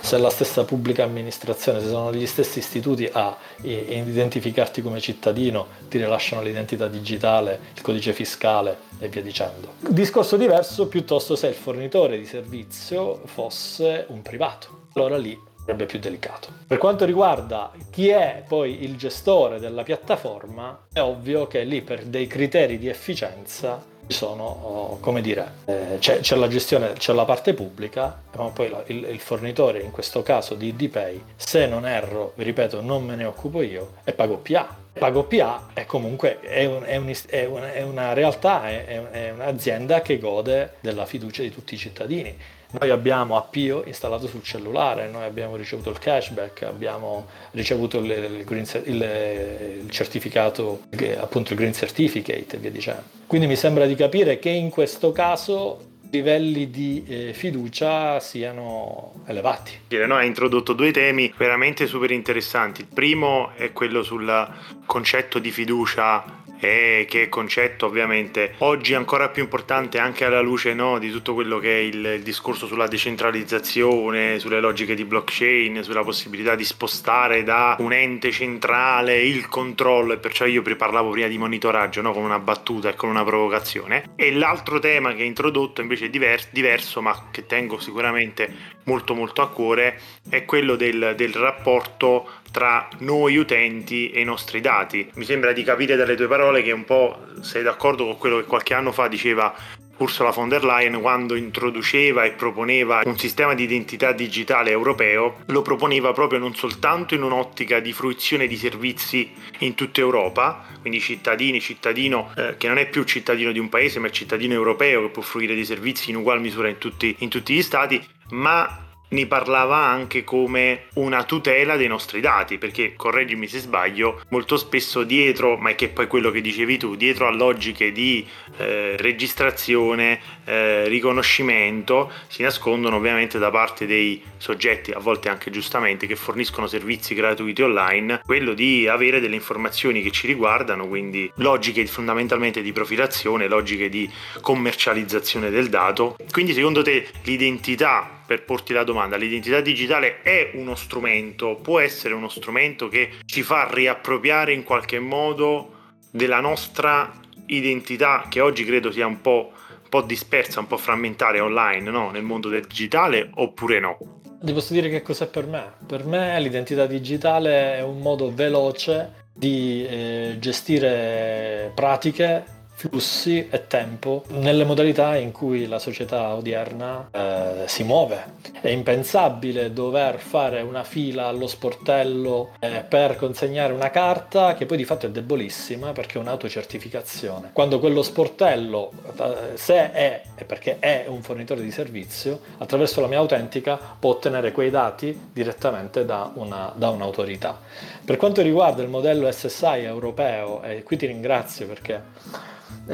se 0.07 0.17
la 0.17 0.29
stessa 0.29 0.63
pubblica 0.63 1.03
amministrazione, 1.03 1.81
se 1.81 1.87
sono 1.89 2.13
gli 2.13 2.25
stessi 2.25 2.59
istituti 2.59 3.09
a 3.11 3.35
identificarti 3.61 4.81
come 4.81 5.01
cittadino, 5.01 5.67
ti 5.89 5.97
rilasciano 5.97 6.41
l'identità 6.41 6.87
digitale, 6.87 7.59
il 7.75 7.81
codice 7.81 8.13
fiscale 8.13 8.77
e 8.99 9.09
via 9.09 9.21
dicendo. 9.21 9.73
Discorso 9.79 10.37
diverso 10.37 10.87
piuttosto 10.87 11.35
se 11.35 11.47
il 11.47 11.55
fornitore 11.55 12.17
di 12.17 12.25
servizio 12.25 13.19
fosse 13.25 14.05
un 14.07 14.21
privato. 14.21 14.85
Allora 14.93 15.17
lì 15.17 15.37
sarebbe 15.67 15.85
più 15.85 15.99
delicato. 15.99 16.47
Per 16.65 16.77
quanto 16.77 17.03
riguarda 17.03 17.71
chi 17.91 18.07
è 18.07 18.41
poi 18.47 18.83
il 18.83 18.95
gestore 18.95 19.59
della 19.59 19.83
piattaforma, 19.83 20.85
è 20.93 21.01
ovvio 21.01 21.45
che 21.47 21.63
lì 21.65 21.81
per 21.81 22.05
dei 22.05 22.25
criteri 22.25 22.79
di 22.79 22.87
efficienza 22.87 23.83
sono, 24.07 24.43
oh, 24.45 24.99
come 25.01 25.19
dire, 25.19 25.51
eh, 25.65 25.97
c'è, 25.99 26.21
c'è, 26.21 26.37
la 26.37 26.47
gestione, 26.47 26.93
c'è 26.93 27.11
la 27.11 27.25
parte 27.25 27.53
pubblica, 27.53 28.23
ma 28.37 28.45
poi 28.45 28.73
il, 28.85 29.07
il, 29.11 29.19
fornitore, 29.19 29.81
in 29.81 29.91
questo 29.91 30.23
caso 30.23 30.55
di 30.55 30.73
DPay, 30.73 31.21
se 31.35 31.67
non 31.67 31.85
erro, 31.85 32.31
vi 32.35 32.45
ripeto, 32.45 32.81
non 32.81 33.03
me 33.03 33.15
ne 33.17 33.25
occupo 33.25 33.61
io, 33.61 33.95
e 34.05 34.13
pago 34.13 34.37
PA. 34.37 34.85
PA 34.93 35.67
è 35.73 35.85
comunque 35.85 36.39
è, 36.39 36.65
un, 36.65 36.83
è, 36.83 36.95
un, 36.95 37.13
è, 37.27 37.45
una, 37.45 37.73
è 37.73 37.81
una 37.83 38.13
realtà, 38.13 38.67
è 38.67 39.31
un'azienda 39.31 40.01
che 40.01 40.17
gode 40.17 40.75
della 40.79 41.05
fiducia 41.05 41.41
di 41.43 41.51
tutti 41.51 41.75
i 41.75 41.77
cittadini 41.77 42.35
noi 42.71 42.89
abbiamo 42.89 43.37
Appio 43.37 43.83
installato 43.85 44.27
sul 44.27 44.43
cellulare, 44.43 45.07
noi 45.09 45.23
abbiamo 45.23 45.55
ricevuto 45.55 45.89
il 45.89 45.99
cashback, 45.99 46.63
abbiamo 46.63 47.27
ricevuto 47.51 47.99
il, 47.99 48.11
il, 48.11 48.81
il, 48.85 49.81
il 49.83 49.89
certificato, 49.89 50.81
appunto 51.17 51.53
il 51.53 51.59
Green 51.59 51.73
Certificate 51.73 52.55
e 52.55 52.57
via 52.57 52.71
dicendo. 52.71 53.03
Quindi 53.25 53.47
mi 53.47 53.55
sembra 53.55 53.85
di 53.85 53.95
capire 53.95 54.39
che 54.39 54.49
in 54.49 54.69
questo 54.69 55.11
caso 55.11 55.85
i 56.09 56.09
livelli 56.09 56.69
di 56.69 57.03
eh, 57.07 57.33
fiducia 57.33 58.19
siano 58.19 59.23
elevati. 59.25 59.79
No, 60.05 60.15
ha 60.15 60.23
introdotto 60.23 60.73
due 60.73 60.91
temi 60.91 61.33
veramente 61.37 61.85
super 61.85 62.11
interessanti. 62.11 62.81
Il 62.81 62.87
primo 62.93 63.51
è 63.55 63.73
quello 63.73 64.03
sul 64.03 64.47
concetto 64.85 65.39
di 65.39 65.51
fiducia 65.51 66.45
e 66.59 67.05
che 67.09 67.29
concetto 67.29 67.85
ovviamente 67.85 68.53
oggi 68.59 68.93
ancora 68.93 69.29
più 69.29 69.43
importante 69.43 69.99
anche 69.99 70.25
alla 70.25 70.41
luce 70.41 70.73
no, 70.73 70.99
di 70.99 71.11
tutto 71.11 71.33
quello 71.33 71.59
che 71.59 71.77
è 71.77 71.81
il, 71.81 72.05
il, 72.05 72.21
discorso 72.21 72.67
sulla 72.67 72.87
decentralizzazione, 72.87 74.39
sulle 74.39 74.59
logiche 74.59 74.95
di 74.95 75.05
blockchain, 75.05 75.83
sulla 75.83 76.03
possibilità 76.03 76.55
di 76.55 76.63
spostare 76.63 77.43
da 77.43 77.75
un 77.79 77.93
ente 77.93 78.31
centrale 78.31 79.21
il 79.21 79.47
controllo 79.47 80.13
e 80.13 80.17
perciò 80.17 80.45
io 80.45 80.61
parlavo 80.75 81.11
prima 81.11 81.27
di 81.27 81.37
monitoraggio 81.37 82.01
no, 82.01 82.13
con 82.13 82.23
una 82.23 82.39
battuta 82.39 82.89
e 82.89 82.95
con 82.95 83.09
una 83.09 83.23
provocazione. 83.23 84.11
E 84.15 84.31
l'altro 84.33 84.79
tema 84.79 85.13
che 85.13 85.23
ha 85.23 85.25
introdotto 85.25 85.81
invece 85.81 86.05
è 86.05 86.09
divers- 86.09 86.49
diverso 86.51 87.01
ma 87.01 87.27
che 87.31 87.45
tengo 87.45 87.79
sicuramente 87.79 88.75
molto 88.83 89.13
molto 89.13 89.41
a 89.41 89.49
cuore 89.49 89.99
è 90.29 90.45
quello 90.45 90.75
del, 90.75 91.13
del 91.15 91.33
rapporto 91.33 92.29
tra 92.51 92.87
noi 92.99 93.37
utenti 93.37 94.09
e 94.11 94.21
i 94.21 94.25
nostri 94.25 94.61
dati. 94.61 95.09
Mi 95.15 95.25
sembra 95.25 95.51
di 95.51 95.63
capire 95.63 95.95
dalle 95.95 96.15
tue 96.15 96.27
parole 96.27 96.61
che 96.61 96.71
un 96.71 96.85
po' 96.85 97.25
sei 97.41 97.63
d'accordo 97.63 98.05
con 98.05 98.17
quello 98.17 98.37
che 98.37 98.45
qualche 98.45 98.73
anno 98.73 98.91
fa 98.91 99.07
diceva 99.07 99.53
Ursula 99.97 100.29
von 100.29 100.47
der 100.47 100.63
Leyen 100.63 101.01
quando 101.01 101.35
introduceva 101.35 102.23
e 102.23 102.31
proponeva 102.31 103.01
un 103.05 103.17
sistema 103.17 103.55
di 103.55 103.63
identità 103.63 104.11
digitale 104.11 104.69
europeo, 104.69 105.37
lo 105.47 105.61
proponeva 105.63 106.13
proprio 106.13 106.37
non 106.39 106.53
soltanto 106.53 107.15
in 107.15 107.23
un'ottica 107.23 107.79
di 107.79 107.93
fruizione 107.93 108.45
di 108.45 108.57
servizi 108.57 109.31
in 109.59 109.73
tutta 109.73 110.01
Europa, 110.01 110.65
quindi 110.81 110.99
cittadini, 110.99 111.59
cittadino 111.59 112.31
eh, 112.37 112.55
che 112.57 112.67
non 112.67 112.77
è 112.77 112.87
più 112.87 113.03
cittadino 113.03 113.51
di 113.51 113.59
un 113.59 113.69
paese 113.69 113.99
ma 113.99 114.07
è 114.07 114.11
cittadino 114.11 114.53
europeo 114.53 115.01
che 115.01 115.09
può 115.09 115.23
fruire 115.23 115.55
di 115.55 115.65
servizi 115.65 116.11
in 116.11 116.17
ugual 116.17 116.41
misura 116.41 116.69
in 116.69 116.77
tutti, 116.77 117.15
in 117.19 117.29
tutti 117.29 117.55
gli 117.55 117.63
stati, 117.63 117.99
ma 118.29 118.86
ne 119.09 119.25
parlava 119.25 119.77
anche 119.77 120.23
come 120.23 120.85
una 120.93 121.23
tutela 121.23 121.77
dei 121.77 121.87
nostri 121.87 122.19
dati, 122.19 122.57
perché 122.57 122.93
correggimi 122.95 123.47
se 123.47 123.59
sbaglio, 123.59 124.21
molto 124.29 124.57
spesso 124.57 125.03
dietro, 125.03 125.57
ma 125.57 125.69
è 125.69 125.75
che 125.75 125.89
poi 125.89 126.07
quello 126.07 126.31
che 126.31 126.41
dicevi 126.41 126.77
tu, 126.77 126.95
dietro 126.95 127.27
a 127.27 127.31
logiche 127.31 127.91
di 127.91 128.25
eh, 128.57 128.95
registrazione, 128.97 130.19
eh, 130.45 130.87
riconoscimento, 130.87 132.11
si 132.27 132.41
nascondono 132.41 132.97
ovviamente 132.97 133.37
da 133.37 133.49
parte 133.49 133.85
dei 133.85 134.21
soggetti, 134.37 134.91
a 134.91 134.99
volte 134.99 135.29
anche 135.29 135.51
giustamente, 135.51 136.07
che 136.07 136.15
forniscono 136.15 136.67
servizi 136.67 137.13
gratuiti 137.13 137.61
online, 137.61 138.21
quello 138.25 138.53
di 138.53 138.87
avere 138.87 139.19
delle 139.19 139.35
informazioni 139.35 140.01
che 140.01 140.11
ci 140.11 140.27
riguardano, 140.27 140.87
quindi 140.87 141.31
logiche 141.35 141.85
fondamentalmente 141.87 142.61
di 142.61 142.71
profilazione, 142.71 143.47
logiche 143.47 143.89
di 143.89 144.09
commercializzazione 144.41 145.49
del 145.49 145.69
dato. 145.69 146.17
Quindi 146.31 146.53
secondo 146.53 146.81
te 146.81 147.07
l'identità 147.23 148.16
per 148.27 148.43
porti 148.43 148.73
la 148.73 148.83
domanda, 148.83 149.15
l'identità 149.15 149.61
digitale 149.61 150.21
è 150.21 150.51
uno 150.55 150.75
strumento, 150.75 151.55
può 151.55 151.79
essere 151.79 152.13
uno 152.13 152.27
strumento 152.27 152.89
che 152.89 153.11
ci 153.25 153.41
fa 153.41 153.69
riappropriare 153.71 154.51
in 154.51 154.63
qualche 154.63 154.99
modo 154.99 155.95
della 156.11 156.41
nostra 156.41 157.09
identità 157.45 158.25
che 158.27 158.41
oggi 158.41 158.65
credo 158.65 158.91
sia 158.91 159.07
un 159.07 159.21
po', 159.21 159.53
un 159.81 159.89
po 159.89 160.01
dispersa, 160.01 160.59
un 160.59 160.67
po' 160.67 160.75
frammentaria 160.75 161.41
online, 161.41 161.89
no? 161.89 162.11
nel 162.11 162.23
mondo 162.23 162.49
del 162.49 162.67
digitale, 162.67 163.29
oppure 163.35 163.79
no? 163.79 163.97
Ti 164.41 164.53
posso 164.53 164.73
dire 164.73 164.89
che 164.89 165.01
cos'è 165.01 165.27
per 165.27 165.47
me? 165.47 165.71
Per 165.85 166.05
me 166.05 166.39
l'identità 166.41 166.85
digitale 166.85 167.77
è 167.77 167.81
un 167.81 168.01
modo 168.01 168.31
veloce 168.33 169.29
di 169.33 169.85
eh, 169.87 170.35
gestire 170.39 171.71
pratiche 171.73 172.56
flussi 172.77 173.47
e 173.49 173.65
tempo 173.65 174.23
nelle 174.27 174.63
modalità 174.63 175.15
in 175.15 175.31
cui 175.31 175.65
la 175.65 175.79
società 175.79 176.35
odierna 176.35 177.09
eh, 177.11 177.63
si 177.65 177.83
muove. 177.83 178.35
È 178.61 178.69
impensabile 178.69 179.73
dover 179.73 180.19
fare 180.19 180.61
una 180.61 180.83
fila 180.83 181.25
allo 181.25 181.47
sportello 181.47 182.51
eh, 182.59 182.85
per 182.87 183.15
consegnare 183.15 183.73
una 183.73 183.89
carta 183.89 184.53
che 184.53 184.67
poi 184.67 184.77
di 184.77 184.85
fatto 184.85 185.07
è 185.07 185.09
debolissima 185.09 185.91
perché 185.91 186.19
è 186.19 186.21
un'autocertificazione. 186.21 187.49
Quando 187.51 187.79
quello 187.79 188.03
sportello, 188.03 188.91
eh, 189.19 189.57
se 189.57 189.91
è, 189.91 190.21
e 190.35 190.45
perché 190.45 190.77
è 190.77 191.05
un 191.07 191.23
fornitore 191.23 191.63
di 191.63 191.71
servizio, 191.71 192.39
attraverso 192.59 193.01
la 193.01 193.07
mia 193.07 193.17
autentica 193.17 193.79
può 193.99 194.11
ottenere 194.11 194.51
quei 194.51 194.69
dati 194.69 195.19
direttamente 195.33 196.05
da, 196.05 196.29
una, 196.35 196.71
da 196.75 196.91
un'autorità. 196.91 197.59
Per 198.05 198.17
quanto 198.17 198.43
riguarda 198.43 198.83
il 198.83 198.89
modello 198.89 199.31
SSI 199.31 199.79
europeo, 199.79 200.61
e 200.61 200.83
qui 200.83 200.95
ti 200.95 201.07
ringrazio 201.07 201.65
perché 201.65 202.35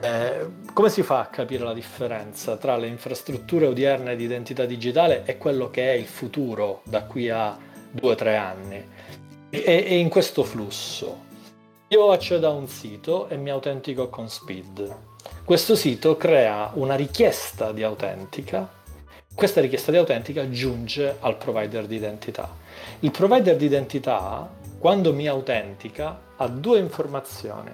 eh, 0.01 0.47
come 0.73 0.89
si 0.89 1.03
fa 1.03 1.19
a 1.19 1.27
capire 1.27 1.63
la 1.63 1.73
differenza 1.73 2.57
tra 2.57 2.77
le 2.77 2.87
infrastrutture 2.87 3.67
odierne 3.67 4.15
di 4.15 4.23
identità 4.23 4.65
digitale 4.65 5.23
e 5.25 5.37
quello 5.37 5.69
che 5.69 5.91
è 5.91 5.95
il 5.95 6.05
futuro 6.05 6.81
da 6.85 7.03
qui 7.03 7.29
a 7.29 7.57
due 7.91 8.11
o 8.11 8.15
tre 8.15 8.35
anni? 8.35 8.87
E, 9.49 9.63
e 9.65 9.97
in 9.97 10.09
questo 10.09 10.43
flusso, 10.43 11.31
Io 11.89 12.09
accedo 12.09 12.47
a 12.47 12.51
un 12.51 12.67
sito 12.67 13.29
e 13.29 13.37
mi 13.37 13.51
autentico 13.51 14.09
con 14.09 14.27
Speed. 14.27 14.95
Questo 15.45 15.75
sito 15.75 16.17
crea 16.17 16.71
una 16.73 16.95
richiesta 16.95 17.71
di 17.71 17.83
autentica. 17.83 18.67
Questa 19.35 19.61
richiesta 19.61 19.91
di 19.91 19.97
autentica 19.97 20.49
giunge 20.49 21.17
al 21.19 21.37
provider 21.37 21.85
di 21.85 21.95
identità. 21.95 22.49
Il 23.01 23.11
provider 23.11 23.55
di 23.57 23.65
identità, 23.65 24.49
quando 24.79 25.13
mi 25.13 25.27
autentica, 25.27 26.19
ha 26.35 26.47
due 26.47 26.79
informazioni. 26.79 27.71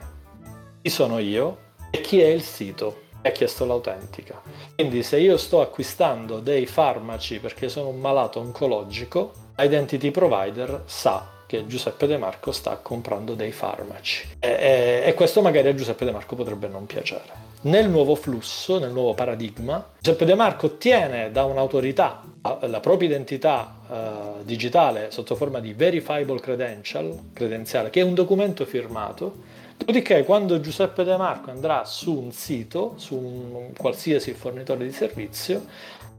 Chi 0.81 0.89
sono 0.89 1.19
io 1.19 1.68
e 1.91 2.01
chi 2.01 2.22
è 2.22 2.27
il 2.27 2.41
sito 2.41 3.08
che 3.22 3.27
ha 3.29 3.31
chiesto 3.31 3.65
l'autentica. 3.65 4.41
Quindi 4.75 5.03
se 5.03 5.19
io 5.19 5.38
sto 5.38 5.62
acquistando 5.62 6.39
dei 6.39 6.65
farmaci 6.65 7.39
perché 7.39 7.69
sono 7.69 7.89
un 7.89 8.00
malato 8.00 8.39
oncologico, 8.39 9.31
l'identity 9.58 10.12
provider 10.12 10.84
sa 10.86 11.38
che 11.46 11.65
Giuseppe 11.65 12.05
De 12.05 12.17
Marco 12.17 12.51
sta 12.51 12.77
comprando 12.77 13.34
dei 13.34 13.51
farmaci. 13.51 14.36
E, 14.39 14.48
e, 14.48 15.01
e, 15.05 15.13
questo 15.15 15.41
magari 15.41 15.67
a 15.69 15.74
Giuseppe 15.74 16.05
De 16.05 16.12
Marco 16.12 16.36
potrebbe 16.36 16.67
non 16.67 16.86
piacere. 16.86 17.48
Nel 17.62 17.89
nuovo 17.89 18.13
flusso, 18.13 18.77
nel 18.77 18.91
nuovo 18.91 19.15
paradigma, 19.15 19.84
Giuseppe 20.00 20.25
De 20.25 20.36
Marco 20.36 20.67
ottiene 20.67 21.31
da 21.31 21.46
un'autorità 21.46 22.22
la 22.41 22.79
propria 22.79 23.10
identità 23.10 23.75
uh, 23.88 24.43
digitale 24.43 25.12
sotto 25.12 25.36
forma 25.36 25.60
di 25.60 25.74
verifiable 25.74 26.39
credential, 26.39 27.31
credenziale, 27.34 27.89
che 27.89 28.00
è 28.00 28.03
un 28.03 28.13
documento 28.13 28.65
firmato. 28.65 29.58
Dopodiché, 29.79 30.25
quando 30.25 30.59
Giuseppe 30.59 31.05
De 31.05 31.15
Marco 31.15 31.51
andrà 31.51 31.86
su 31.86 32.13
un 32.13 32.31
sito, 32.31 32.93
su 32.98 33.15
un 33.15 33.71
qualsiasi 33.75 34.33
fornitore 34.33 34.83
di 34.83 34.91
servizio, 34.91 35.65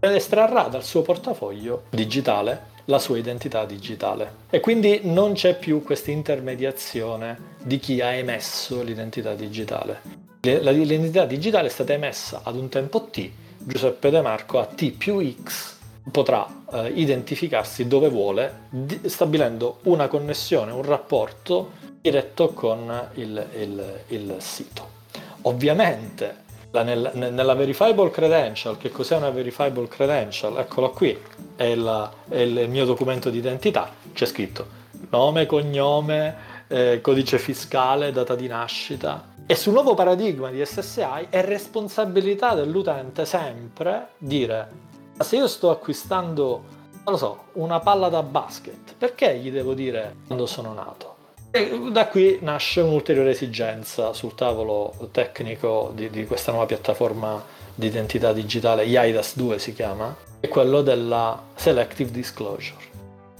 estrarrà 0.01 0.63
dal 0.63 0.83
suo 0.83 1.03
portafoglio 1.03 1.83
digitale 1.91 2.79
la 2.87 2.99
sua 2.99 3.19
identità 3.19 3.67
digitale. 3.67 4.33
E 4.51 4.61
quindi 4.61 5.01
non 5.05 5.35
c'è 5.35 5.57
più 5.57 5.83
questa 5.83 6.11
intermediazione 6.11 7.39
di 7.63 7.79
chi 7.79 8.01
ha 8.01 8.13
emesso 8.13 8.83
l'identità 8.83 9.35
digitale. 9.35 10.01
L'identità 10.41 11.27
digitale 11.27 11.69
è 11.69 11.71
stata 11.71 11.93
emessa 11.93 12.41
ad 12.43 12.57
un 12.57 12.71
tempo 12.71 13.05
T, 13.05 13.31
Giuseppe 13.59 14.11
De 14.11 14.23
Marco 14.23 14.59
a 14.59 14.65
T 14.65 14.91
più 14.91 15.21
X 15.45 15.77
potrà 16.11 16.47
eh, 16.73 16.89
identificarsi 16.95 17.87
dove 17.87 18.09
vuole, 18.09 18.69
stabilendo 19.05 19.81
una 19.83 20.09
connessione, 20.09 20.73
un 20.73 20.83
rapporto 20.83 21.73
diretto 22.01 22.49
con 22.49 23.09
il, 23.15 23.47
il, 23.57 24.01
il 24.09 24.35
sito. 24.39 24.99
Ovviamente 25.43 26.49
la, 26.71 26.83
nel, 26.83 27.11
nella 27.15 27.55
verifiable 27.55 28.11
credential, 28.11 28.79
che 28.79 28.91
cos'è 28.91 29.17
una 29.17 29.31
verifiable 29.31 29.89
credential? 29.89 30.59
Eccolo 30.59 30.91
qui, 30.91 31.19
è, 31.57 31.65
il, 31.65 32.11
è 32.29 32.39
il 32.39 32.69
mio 32.69 32.85
documento 32.85 33.31
di 33.31 33.39
identità, 33.39 33.93
c'è 34.13 34.27
scritto 34.27 34.79
nome, 35.11 35.47
cognome, 35.47 36.37
eh, 36.69 37.01
codice 37.01 37.39
fiscale, 37.39 38.13
data 38.13 38.35
di 38.35 38.47
nascita. 38.47 39.29
E 39.47 39.55
sul 39.57 39.73
nuovo 39.73 39.95
paradigma 39.95 40.51
di 40.51 40.65
SSI 40.65 41.27
è 41.29 41.43
responsabilità 41.43 42.55
dell'utente 42.55 43.25
sempre 43.25 44.11
dire, 44.19 44.69
ma 45.17 45.25
se 45.25 45.37
io 45.37 45.49
sto 45.49 45.71
acquistando, 45.71 46.63
non 47.05 47.13
lo 47.13 47.17
so, 47.17 47.45
una 47.55 47.81
palla 47.81 48.09
da 48.09 48.23
basket, 48.23 48.95
perché 48.97 49.37
gli 49.39 49.51
devo 49.51 49.75
dire 49.75 50.15
quando 50.27 50.47
sono 50.47 50.73
nato? 50.73 51.10
E 51.53 51.91
da 51.91 52.07
qui 52.07 52.39
nasce 52.43 52.81
un'ulteriore 52.81 53.31
esigenza 53.31 54.13
sul 54.13 54.37
tavolo 54.37 54.95
tecnico 55.11 55.91
di, 55.93 56.09
di 56.09 56.25
questa 56.25 56.53
nuova 56.53 56.67
piattaforma 56.67 57.43
di 57.75 57.89
identità 57.89 58.33
digitale, 58.33 58.85
IIDAS 58.85 59.37
2 59.37 59.59
si 59.59 59.73
chiama, 59.73 60.17
è 60.39 60.47
quello 60.47 60.83
della 60.83 61.43
Selective 61.57 62.13
Disclosure. 62.13 62.89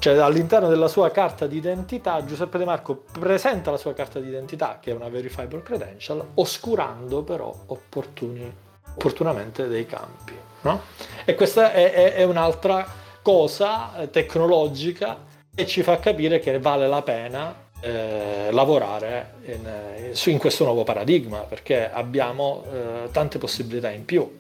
Cioè 0.01 0.17
all'interno 0.17 0.69
della 0.69 0.89
sua 0.89 1.11
carta 1.11 1.47
di 1.47 1.59
identità 1.59 2.25
Giuseppe 2.25 2.59
De 2.59 2.65
Marco 2.65 3.05
presenta 3.13 3.71
la 3.71 3.77
sua 3.77 3.93
carta 3.93 4.19
di 4.19 4.27
identità, 4.27 4.79
che 4.81 4.91
è 4.91 4.95
una 4.95 5.09
verifiable 5.09 5.63
credential, 5.63 6.31
oscurando 6.35 7.23
però 7.23 7.55
opportunamente 7.67 9.69
dei 9.69 9.87
campi. 9.87 10.35
No? 10.63 10.83
E 11.25 11.35
questa 11.37 11.73
è, 11.73 11.93
è, 11.93 12.15
è 12.15 12.23
un'altra 12.25 12.85
cosa 13.23 13.93
tecnologica 14.11 15.17
che 15.55 15.67
ci 15.67 15.83
fa 15.83 15.99
capire 15.99 16.41
che 16.41 16.59
vale 16.59 16.89
la 16.89 17.03
pena 17.03 17.69
eh, 17.81 18.49
lavorare 18.51 19.35
in, 19.47 19.67
eh, 19.67 20.31
in, 20.31 20.39
questo 20.39 20.65
nuovo 20.65 20.85
paradigma 20.85 21.41
perché 21.41 21.91
abbiamo 21.91 22.65
eh, 22.71 23.11
tante 23.11 23.39
possibilità 23.39 23.91
in 23.91 24.05
più 24.05 24.39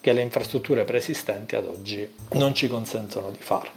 che 0.00 0.12
le 0.12 0.22
infrastrutture 0.22 0.84
preesistenti 0.84 1.56
ad 1.56 1.66
oggi 1.66 2.08
non 2.32 2.54
ci 2.54 2.68
consentono 2.68 3.30
di 3.30 3.38
fare. 3.38 3.70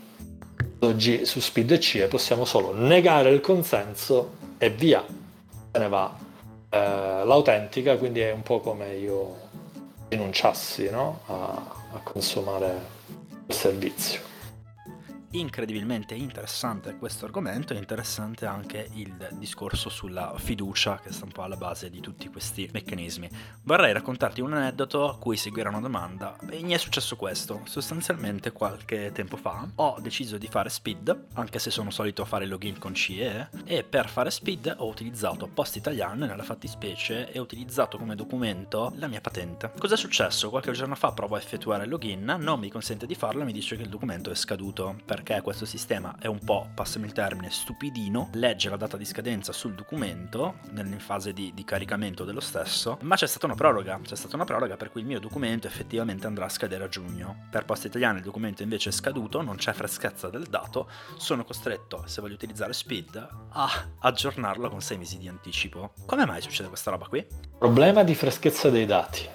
Ad 0.58 0.90
oggi 0.90 1.26
su 1.26 1.40
Speed 1.40 1.72
e 1.72 1.80
CIE 1.80 2.08
possiamo 2.08 2.46
solo 2.46 2.74
negare 2.74 3.30
il 3.30 3.42
consenso 3.42 4.34
e 4.58 4.70
via, 4.70 5.04
se 5.72 5.80
ne 5.80 5.88
va 5.88 6.16
eh, 6.70 6.78
l'autentica, 6.78 7.98
quindi 7.98 8.22
è 8.22 8.32
un 8.32 8.42
po' 8.42 8.60
come 8.60 8.96
io 8.96 9.42
rinunciassi 10.10 10.90
no? 10.90 11.22
a, 11.28 11.64
a 11.94 12.00
consumare 12.04 13.02
il 13.48 13.54
servizio 13.54 14.32
incredibilmente 15.34 16.14
interessante 16.14 16.96
questo 16.98 17.26
argomento 17.26 17.74
e 17.74 17.78
interessante 17.78 18.46
anche 18.46 18.90
il 18.94 19.30
discorso 19.34 19.90
sulla 19.90 20.34
fiducia 20.38 21.00
che 21.00 21.12
sta 21.12 21.26
un 21.26 21.32
po' 21.32 21.44
alla 21.44 21.56
base 21.56 21.90
di 21.90 22.00
tutti 22.00 22.28
questi 22.30 22.70
meccanismi. 22.72 23.30
Vorrei 23.64 23.94
raccontarti 23.94 24.42
un 24.42 24.54
aneddoto 24.54 25.10
a 25.10 25.18
cui 25.18 25.38
seguire 25.38 25.70
una 25.70 25.80
domanda 25.80 26.38
e 26.50 26.62
mi 26.62 26.74
è 26.74 26.78
successo 26.78 27.16
questo. 27.16 27.62
Sostanzialmente 27.66 28.52
qualche 28.52 29.12
tempo 29.12 29.38
fa 29.38 29.68
ho 29.76 29.98
deciso 30.00 30.38
di 30.38 30.48
fare 30.48 30.70
speed, 30.70 31.26
anche 31.34 31.60
se 31.60 31.72
sono 31.72 31.90
solito 31.90 32.26
fare 32.26 32.46
login 32.46 32.78
con 32.78 32.94
CE, 32.94 33.50
e 33.66 33.84
per 33.84 34.10
fare 34.10 34.30
speed 34.30 34.76
ho 34.78 34.88
utilizzato 34.88 35.48
Post 35.48 35.78
Italiano 35.78 36.26
nella 36.26 36.44
fattispecie 36.44 37.32
e 37.32 37.40
ho 37.40 37.44
utilizzato 37.44 37.98
come 37.98 38.16
documento 38.16 38.92
la 38.98 39.08
mia 39.08 39.22
patente. 39.22 39.72
Cos'è 39.78 39.98
successo? 39.98 40.50
Qualche 40.50 40.72
giorno 40.74 40.96
fa 40.96 41.12
provo 41.12 41.36
a 41.36 41.40
effettuare 41.40 41.86
il 41.86 41.90
login, 41.90 42.36
non 42.40 42.60
mi 42.60 42.70
consente 42.70 43.06
di 43.06 43.16
farlo 43.16 43.42
e 43.42 43.46
mi 43.46 43.54
dice 43.54 43.76
che 43.76 43.84
il 43.84 43.90
documento 43.90 44.30
è 44.30 44.36
scaduto. 44.36 44.96
Per 45.06 45.23
perché 45.24 45.42
questo 45.42 45.66
sistema 45.66 46.16
è 46.20 46.28
un 46.28 46.40
po', 46.40 46.70
passami 46.76 47.06
il 47.06 47.14
termine, 47.14 47.50
stupidino, 47.50 48.30
legge 48.34 48.70
la 48.70 48.76
data 48.76 48.98
di 48.98 49.06
scadenza 49.06 49.54
sul 49.54 49.74
documento 49.74 50.56
in 50.76 51.00
fase 51.00 51.32
di, 51.32 51.54
di 51.54 51.64
caricamento 51.64 52.26
dello 52.26 52.42
stesso, 52.42 52.98
ma 53.02 53.16
c'è 53.16 53.26
stata 53.26 53.46
una 53.46 53.56
proroga, 53.56 54.00
c'è 54.04 54.18
stata 54.18 54.36
una 54.36 54.44
proroga 54.44 54.76
per 54.76 54.92
cui 54.92 55.00
il 55.00 55.08
mio 55.08 55.22
documento 55.22 55.66
effettivamente 55.66 56.28
andrà 56.28 56.46
a 56.46 56.50
scadere 56.50 56.84
a 56.84 56.90
giugno. 56.90 57.48
Per 57.50 57.64
Posta 57.64 57.88
Italiana 57.88 58.18
il 58.18 58.24
documento 58.24 58.64
invece 58.64 58.90
è 58.90 58.92
scaduto, 58.92 59.42
non 59.42 59.56
c'è 59.56 59.72
freschezza 59.72 60.30
del 60.30 60.44
dato, 60.48 60.90
sono 61.16 61.46
costretto, 61.46 62.04
se 62.06 62.20
voglio 62.20 62.34
utilizzare 62.34 62.74
Speed, 62.74 63.28
a 63.52 63.88
aggiornarlo 64.00 64.70
con 64.70 64.82
6 64.82 64.98
mesi 64.98 65.18
di 65.18 65.30
anticipo. 65.30 65.94
Come 66.06 66.26
mai 66.26 66.42
succede 66.42 66.68
questa 66.68 66.92
roba 66.92 67.08
qui? 67.08 67.26
Problema 67.58 68.04
di 68.04 68.14
freschezza 68.14 68.70
dei 68.70 68.86
dati. 68.86 69.26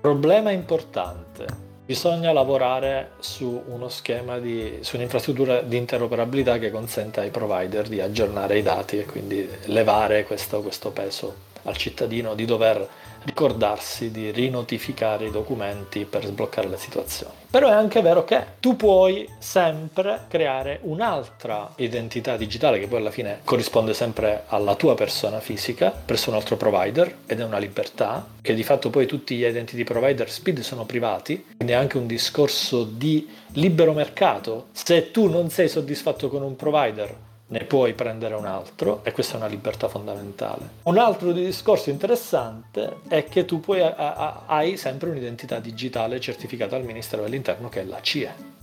Problema 0.00 0.52
importante 0.52 1.70
Bisogna 1.92 2.32
lavorare 2.32 3.10
su 3.18 3.64
uno 3.66 3.90
schema 3.90 4.38
di, 4.38 4.78
su 4.80 4.96
un'infrastruttura 4.96 5.60
di 5.60 5.76
interoperabilità 5.76 6.56
che 6.56 6.70
consenta 6.70 7.20
ai 7.20 7.28
provider 7.28 7.86
di 7.86 8.00
aggiornare 8.00 8.56
i 8.56 8.62
dati 8.62 8.98
e 8.98 9.04
quindi 9.04 9.46
levare 9.66 10.24
questo, 10.24 10.62
questo 10.62 10.90
peso 10.90 11.34
al 11.64 11.76
cittadino 11.76 12.34
di 12.34 12.46
dover 12.46 12.88
ricordarsi 13.24 14.10
di 14.10 14.30
rinotificare 14.30 15.26
i 15.26 15.30
documenti 15.30 16.04
per 16.04 16.24
sbloccare 16.24 16.68
le 16.68 16.76
situazioni. 16.76 17.32
Però 17.50 17.68
è 17.68 17.72
anche 17.72 18.00
vero 18.00 18.24
che 18.24 18.44
tu 18.60 18.76
puoi 18.76 19.28
sempre 19.38 20.24
creare 20.28 20.78
un'altra 20.82 21.70
identità 21.76 22.36
digitale 22.36 22.78
che 22.78 22.86
poi 22.86 23.00
alla 23.00 23.10
fine 23.10 23.40
corrisponde 23.44 23.92
sempre 23.92 24.44
alla 24.46 24.74
tua 24.74 24.94
persona 24.94 25.38
fisica 25.38 25.90
presso 25.90 26.30
un 26.30 26.36
altro 26.36 26.56
provider 26.56 27.18
ed 27.26 27.40
è 27.40 27.44
una 27.44 27.58
libertà 27.58 28.26
che 28.40 28.54
di 28.54 28.62
fatto 28.62 28.88
poi 28.88 29.06
tutti 29.06 29.36
gli 29.36 29.44
identity 29.44 29.84
provider 29.84 30.30
speed 30.30 30.60
sono 30.60 30.86
privati, 30.86 31.44
quindi 31.56 31.74
è 31.74 31.76
anche 31.76 31.98
un 31.98 32.06
discorso 32.06 32.84
di 32.84 33.28
libero 33.52 33.92
mercato. 33.92 34.68
Se 34.72 35.10
tu 35.10 35.28
non 35.28 35.50
sei 35.50 35.68
soddisfatto 35.68 36.28
con 36.28 36.42
un 36.42 36.56
provider 36.56 37.14
ne 37.52 37.64
puoi 37.64 37.92
prendere 37.92 38.34
un 38.34 38.46
altro 38.46 39.00
e 39.04 39.12
questa 39.12 39.34
è 39.34 39.36
una 39.36 39.46
libertà 39.46 39.86
fondamentale. 39.86 40.68
Un 40.84 40.96
altro 40.96 41.32
discorso 41.32 41.90
interessante 41.90 43.00
è 43.08 43.24
che 43.24 43.44
tu 43.44 43.60
puoi, 43.60 43.82
hai 43.82 44.78
sempre 44.78 45.10
un'identità 45.10 45.60
digitale 45.60 46.18
certificata 46.18 46.76
dal 46.76 46.86
Ministero 46.86 47.22
dell'Interno 47.22 47.68
che 47.68 47.82
è 47.82 47.84
la 47.84 48.00
CIE. 48.00 48.60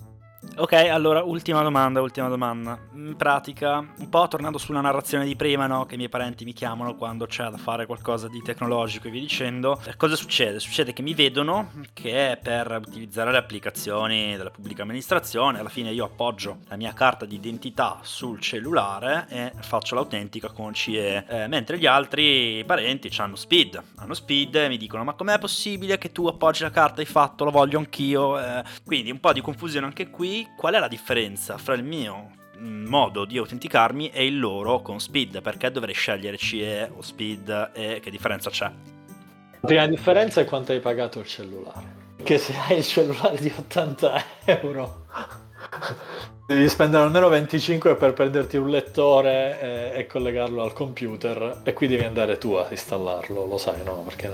Ok, 0.55 0.73
allora 0.73 1.23
ultima 1.23 1.61
domanda, 1.61 2.01
ultima 2.01 2.27
domanda. 2.27 2.77
In 2.93 3.15
pratica, 3.15 3.77
un 3.77 4.09
po' 4.09 4.27
tornando 4.27 4.57
sulla 4.57 4.81
narrazione 4.81 5.25
di 5.25 5.37
prima, 5.37 5.67
no? 5.67 5.85
Che 5.85 5.93
i 5.93 5.97
miei 5.97 6.09
parenti 6.09 6.43
mi 6.43 6.51
chiamano 6.51 6.95
quando 6.95 7.27
c'è 7.27 7.47
da 7.49 7.57
fare 7.57 7.85
qualcosa 7.85 8.27
di 8.27 8.41
tecnologico 8.41 9.07
e 9.07 9.11
via 9.11 9.21
dicendo. 9.21 9.79
Eh, 9.85 9.95
cosa 9.95 10.17
succede? 10.17 10.59
Succede 10.59 10.91
che 10.91 11.01
mi 11.01 11.13
vedono 11.13 11.71
che 11.93 12.37
per 12.41 12.81
utilizzare 12.85 13.31
le 13.31 13.37
applicazioni 13.37 14.35
della 14.35 14.49
pubblica 14.49 14.81
amministrazione, 14.81 15.59
alla 15.59 15.69
fine 15.69 15.91
io 15.91 16.03
appoggio 16.03 16.57
la 16.67 16.75
mia 16.75 16.91
carta 16.91 17.25
di 17.25 17.35
identità 17.35 17.99
sul 18.01 18.41
cellulare 18.41 19.27
e 19.29 19.53
faccio 19.61 19.95
l'autentica 19.95 20.49
con 20.49 20.73
CE, 20.73 21.25
eh, 21.25 21.47
mentre 21.47 21.77
gli 21.77 21.85
altri 21.85 22.65
parenti 22.65 23.09
hanno 23.17 23.37
Speed. 23.37 23.81
Hanno 23.95 24.13
Speed 24.13 24.55
e 24.55 24.67
mi 24.67 24.77
dicono 24.77 25.05
ma 25.05 25.13
com'è 25.13 25.39
possibile 25.39 25.97
che 25.97 26.11
tu 26.11 26.27
appoggi 26.27 26.63
la 26.63 26.69
carta, 26.69 26.99
hai 26.99 27.07
fatto, 27.07 27.45
lo 27.45 27.51
voglio 27.51 27.77
anch'io. 27.77 28.37
Eh, 28.37 28.63
quindi 28.83 29.09
un 29.09 29.21
po' 29.21 29.31
di 29.31 29.39
confusione 29.39 29.85
anche 29.85 30.09
qui 30.09 30.38
qual 30.55 30.73
è 30.73 30.79
la 30.79 30.87
differenza 30.87 31.57
fra 31.57 31.73
il 31.73 31.83
mio 31.83 32.31
mm, 32.57 32.87
modo 32.87 33.25
di 33.25 33.37
autenticarmi 33.37 34.09
è 34.09 34.19
il 34.19 34.39
loro 34.39 34.81
con 34.81 34.99
Speed, 34.99 35.41
perché 35.41 35.71
dovrei 35.71 35.93
scegliere 35.93 36.37
CE 36.37 36.91
o 36.95 37.01
Speed 37.01 37.71
e 37.73 37.99
che 38.01 38.11
differenza 38.11 38.49
c'è? 38.49 38.71
La 39.61 39.67
prima 39.67 39.87
differenza 39.87 40.41
è 40.41 40.45
quanto 40.45 40.71
hai 40.71 40.79
pagato 40.79 41.19
il 41.19 41.27
cellulare. 41.27 41.97
Che 42.21 42.37
se 42.37 42.53
hai 42.55 42.77
il 42.77 42.85
cellulare 42.85 43.37
di 43.37 43.53
80 43.55 44.23
euro 44.45 45.05
devi 46.47 46.67
spendere 46.67 47.03
almeno 47.03 47.29
25 47.29 47.95
per 47.95 48.13
prenderti 48.13 48.57
un 48.57 48.69
lettore 48.69 49.91
e, 49.93 49.99
e, 49.99 50.07
collegarlo 50.07 50.63
al 50.63 50.73
computer 50.73 51.61
e 51.63 51.73
qui 51.73 51.87
devi 51.87 52.03
andare 52.03 52.37
tu 52.37 52.53
a 52.53 52.67
installarlo, 52.69 53.45
lo 53.45 53.57
sai 53.57 53.83
no? 53.83 54.01
Perché 54.01 54.31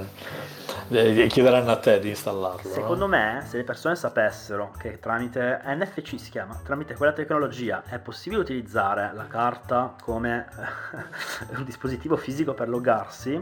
chiederanno 0.88 1.72
a 1.72 1.78
te 1.78 2.00
di 2.00 2.10
installarlo. 2.10 2.70
Secondo 2.70 3.08
no? 3.08 3.16
me 3.16 3.44
se 3.48 3.58
le 3.58 3.64
persone 3.64 3.96
sapessero 3.96 4.72
che 4.78 5.00
tramite 5.00 5.62
NFC 5.66 6.20
si 6.20 6.30
chiama, 6.30 6.60
tramite 6.64 6.96
quella 6.96 7.14
tecnologia 7.14 7.84
è 7.88 8.00
possibile 8.00 8.42
utilizzare 8.42 9.12
la 9.14 9.28
carta 9.28 9.96
come 10.02 10.48
un 11.56 11.64
dispositivo 11.64 12.16
fisico 12.16 12.54
per 12.54 12.70
loggarsi, 12.70 13.42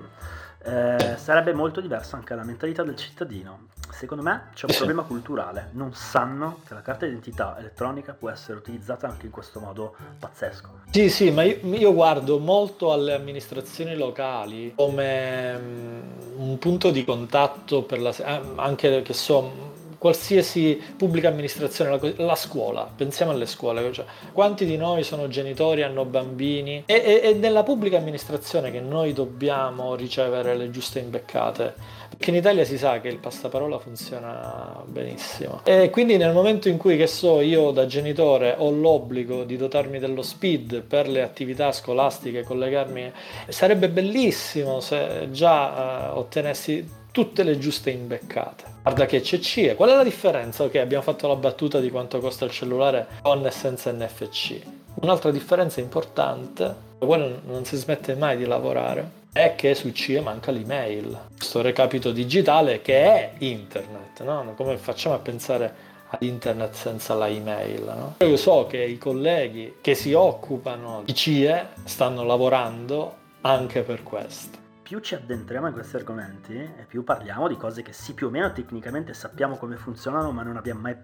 eh, 0.63 1.15
sarebbe 1.17 1.53
molto 1.53 1.81
diversa 1.81 2.15
anche 2.15 2.35
la 2.35 2.43
mentalità 2.43 2.83
del 2.83 2.95
cittadino. 2.95 3.67
Secondo 3.93 4.23
me 4.23 4.49
c'è 4.53 4.65
un 4.67 4.75
problema 4.75 5.03
culturale, 5.03 5.69
non 5.73 5.93
sanno 5.93 6.61
che 6.67 6.73
la 6.73 6.81
carta 6.81 7.05
d'identità 7.05 7.55
elettronica 7.59 8.13
può 8.13 8.29
essere 8.29 8.57
utilizzata 8.57 9.07
anche 9.07 9.27
in 9.27 9.31
questo 9.31 9.59
modo 9.59 9.95
pazzesco. 10.19 10.81
Sì, 10.89 11.09
sì, 11.09 11.29
ma 11.31 11.43
io, 11.43 11.59
io 11.61 11.93
guardo 11.93 12.39
molto 12.39 12.91
alle 12.91 13.13
amministrazioni 13.13 13.95
locali 13.95 14.73
come 14.75 15.55
um, 15.55 16.49
un 16.49 16.57
punto 16.57 16.89
di 16.89 17.05
contatto 17.05 17.83
per 17.83 18.01
la, 18.01 18.13
anche 18.55 19.03
che 19.03 19.13
so 19.13 19.71
qualsiasi 20.03 20.81
pubblica 20.97 21.29
amministrazione, 21.29 21.91
la, 21.91 22.25
la, 22.25 22.35
scuola, 22.35 22.91
pensiamo 22.93 23.31
alle 23.31 23.45
scuole, 23.45 23.89
cioè, 23.93 24.03
quanti 24.33 24.65
di 24.65 24.75
noi 24.75 25.01
sono 25.03 25.29
genitori, 25.29 25.81
hanno 25.81 26.03
bambini? 26.03 26.83
E, 26.85 27.21
è 27.21 27.31
nella 27.31 27.63
pubblica 27.63 27.99
amministrazione 27.99 28.69
che 28.69 28.81
noi 28.81 29.13
dobbiamo 29.13 29.95
ricevere 29.95 30.57
le 30.57 30.69
giuste 30.71 30.99
imbeccate, 30.99 31.73
perché 32.09 32.31
in 32.31 32.35
Italia 32.35 32.65
si 32.65 32.77
sa 32.77 32.99
che 32.99 33.07
il 33.07 33.17
passaparola 33.17 33.79
funziona 33.79 34.83
benissimo. 34.85 35.61
E 35.63 35.89
quindi 35.89 36.17
nel 36.17 36.33
momento 36.33 36.67
in 36.67 36.75
cui, 36.75 36.97
che 36.97 37.07
so, 37.07 37.39
io 37.39 37.71
da 37.71 37.85
genitore 37.85 38.55
ho 38.57 38.71
l'obbligo 38.71 39.45
di 39.45 39.55
dotarmi 39.55 39.99
dello 39.99 40.21
speed 40.21 40.81
per 40.81 41.07
le 41.07 41.21
attività 41.21 41.71
scolastiche, 41.71 42.43
collegarmi, 42.43 43.09
sarebbe 43.47 43.87
bellissimo 43.87 44.81
se 44.81 45.29
già 45.31 46.11
uh, 46.11 46.17
ottenessi 46.17 47.01
tutte 47.13 47.43
le 47.43 47.59
giuste 47.59 47.91
imbeccate. 47.91 48.63
Guarda 48.81 49.05
che 49.05 49.21
c'è 49.21 49.37
CE. 49.37 49.75
Qual 49.75 49.87
è 49.87 49.95
la 49.95 50.03
differenza? 50.03 50.63
Ok, 50.63 50.75
abbiamo 50.77 51.03
fatto 51.03 51.27
la 51.27 51.35
battuta 51.35 51.79
di 51.79 51.91
quanto 51.91 52.19
costa 52.19 52.43
il 52.45 52.51
cellulare 52.51 53.07
con 53.21 53.45
e 53.45 53.51
senza 53.51 53.91
NFC. 53.91 54.59
Un'altra 54.95 55.29
differenza 55.29 55.79
importante, 55.79 56.63
la 56.97 57.05
quale 57.05 57.39
non 57.45 57.65
si 57.65 57.77
smette 57.77 58.15
mai 58.15 58.35
di 58.35 58.45
lavorare, 58.45 59.21
è 59.31 59.53
che 59.55 59.75
su 59.75 59.91
CE 59.91 60.21
manca 60.21 60.49
l'email. 60.49 61.15
Questo 61.37 61.61
recapito 61.61 62.11
digitale 62.11 62.81
che 62.81 63.03
è 63.03 63.33
internet, 63.37 64.23
no? 64.23 64.51
Come 64.55 64.77
facciamo 64.77 65.13
a 65.13 65.19
pensare 65.19 65.71
ad 66.09 66.21
internet 66.23 66.73
senza 66.73 67.13
la 67.13 67.27
email? 67.27 67.83
No? 67.83 68.15
Io 68.25 68.37
so 68.37 68.65
che 68.65 68.83
i 68.83 68.97
colleghi 68.97 69.75
che 69.81 69.93
si 69.93 70.13
occupano 70.13 71.03
di 71.05 71.13
CE 71.13 71.67
stanno 71.83 72.23
lavorando 72.23 73.17
anche 73.41 73.83
per 73.83 74.01
questo 74.01 74.61
più 74.83 74.99
ci 74.99 75.15
addentriamo 75.15 75.67
in 75.67 75.73
questi 75.73 75.95
argomenti 75.95 76.53
e 76.53 76.85
più 76.85 77.03
parliamo 77.03 77.47
di 77.47 77.55
cose 77.55 77.81
che 77.81 77.93
sì 77.93 78.13
più 78.13 78.27
o 78.27 78.29
meno 78.29 78.51
tecnicamente 78.51 79.13
sappiamo 79.13 79.55
come 79.55 79.77
funzionano 79.77 80.31
ma 80.31 80.43
non, 80.43 80.61
mai, 80.75 80.95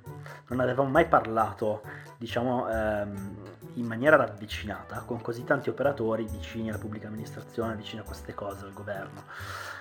non 0.50 0.60
avevamo 0.60 0.90
mai 0.90 1.08
parlato 1.08 1.82
diciamo 2.18 2.70
ehm, 2.70 3.38
in 3.76 3.86
maniera 3.86 4.16
ravvicinata 4.16 5.02
con 5.02 5.22
così 5.22 5.44
tanti 5.44 5.70
operatori 5.70 6.26
vicini 6.26 6.70
alla 6.70 6.78
pubblica 6.78 7.08
amministrazione, 7.08 7.76
vicini 7.76 8.02
a 8.02 8.04
queste 8.04 8.34
cose, 8.34 8.66
al 8.66 8.74
governo. 8.74 9.24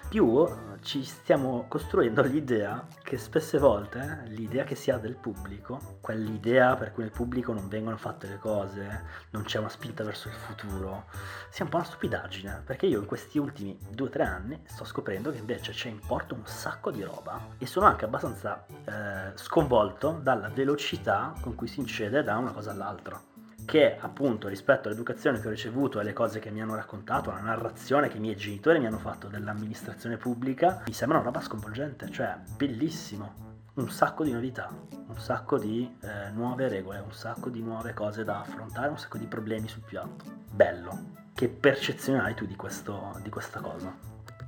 Più 0.08 0.46
eh, 0.46 0.82
ci 0.82 1.04
stiamo 1.04 1.66
costruendo 1.68 2.22
l'idea 2.22 2.86
che 3.02 3.18
spesse 3.18 3.58
volte 3.58 4.22
l'idea 4.28 4.64
che 4.64 4.74
si 4.74 4.90
ha 4.90 4.96
del 4.96 5.16
pubblico, 5.16 5.98
quell'idea 6.00 6.76
per 6.76 6.92
cui 6.92 7.02
nel 7.02 7.12
pubblico 7.12 7.52
non 7.52 7.68
vengono 7.68 7.98
fatte 7.98 8.26
le 8.26 8.38
cose, 8.38 9.02
non 9.30 9.42
c'è 9.42 9.58
una 9.58 9.68
spinta 9.68 10.04
verso 10.04 10.28
il 10.28 10.34
futuro, 10.34 11.04
sia 11.50 11.64
un 11.64 11.70
po' 11.70 11.76
una 11.76 11.84
stupidaggine, 11.84 12.62
perché 12.64 12.86
io 12.86 13.00
in 13.00 13.06
questi 13.06 13.38
ultimi 13.38 13.78
due 13.90 14.06
o 14.06 14.10
tre 14.10 14.24
anni 14.24 14.58
sto 14.64 14.86
scoprendo 14.86 15.30
che 15.30 15.38
invece 15.38 15.72
c'è 15.72 15.88
in 15.90 16.00
porto 16.00 16.34
un 16.34 16.46
sacco 16.46 16.90
di 16.90 17.02
roba 17.02 17.48
e 17.58 17.66
sono 17.66 17.84
anche 17.84 18.06
abbastanza 18.06 18.64
eh, 18.66 19.36
sconvolto 19.36 20.18
dalla 20.22 20.48
velocità 20.48 21.34
con 21.40 21.54
cui 21.54 21.66
si 21.66 21.80
incede 21.80 22.22
da 22.22 22.38
una 22.38 22.52
cosa 22.52 22.70
all'altra 22.70 23.20
che 23.68 23.98
appunto 24.00 24.48
rispetto 24.48 24.88
all'educazione 24.88 25.38
che 25.40 25.46
ho 25.46 25.50
ricevuto 25.50 25.98
e 25.98 26.00
alle 26.00 26.14
cose 26.14 26.38
che 26.38 26.50
mi 26.50 26.62
hanno 26.62 26.74
raccontato, 26.74 27.30
la 27.30 27.40
narrazione 27.40 28.08
che 28.08 28.16
i 28.16 28.20
miei 28.20 28.34
genitori 28.34 28.78
mi 28.78 28.86
hanno 28.86 28.98
fatto 28.98 29.28
dell'amministrazione 29.28 30.16
pubblica, 30.16 30.82
mi 30.86 30.94
sembra 30.94 31.18
una 31.18 31.26
roba 31.26 31.42
sconvolgente, 31.42 32.10
cioè 32.10 32.34
bellissimo. 32.56 33.46
Un 33.74 33.90
sacco 33.90 34.24
di 34.24 34.32
novità, 34.32 34.70
un 35.08 35.18
sacco 35.18 35.58
di 35.58 35.96
eh, 36.00 36.30
nuove 36.32 36.68
regole, 36.68 37.00
un 37.00 37.12
sacco 37.12 37.50
di 37.50 37.60
nuove 37.60 37.92
cose 37.92 38.24
da 38.24 38.40
affrontare, 38.40 38.88
un 38.88 38.98
sacco 38.98 39.18
di 39.18 39.26
problemi 39.26 39.68
sul 39.68 39.82
piatto. 39.82 40.24
Bello. 40.50 41.16
Che 41.34 41.48
percezione 41.48 42.20
hai 42.20 42.34
tu 42.34 42.46
di, 42.46 42.56
questo, 42.56 43.20
di 43.22 43.28
questa 43.28 43.60
cosa? 43.60 43.94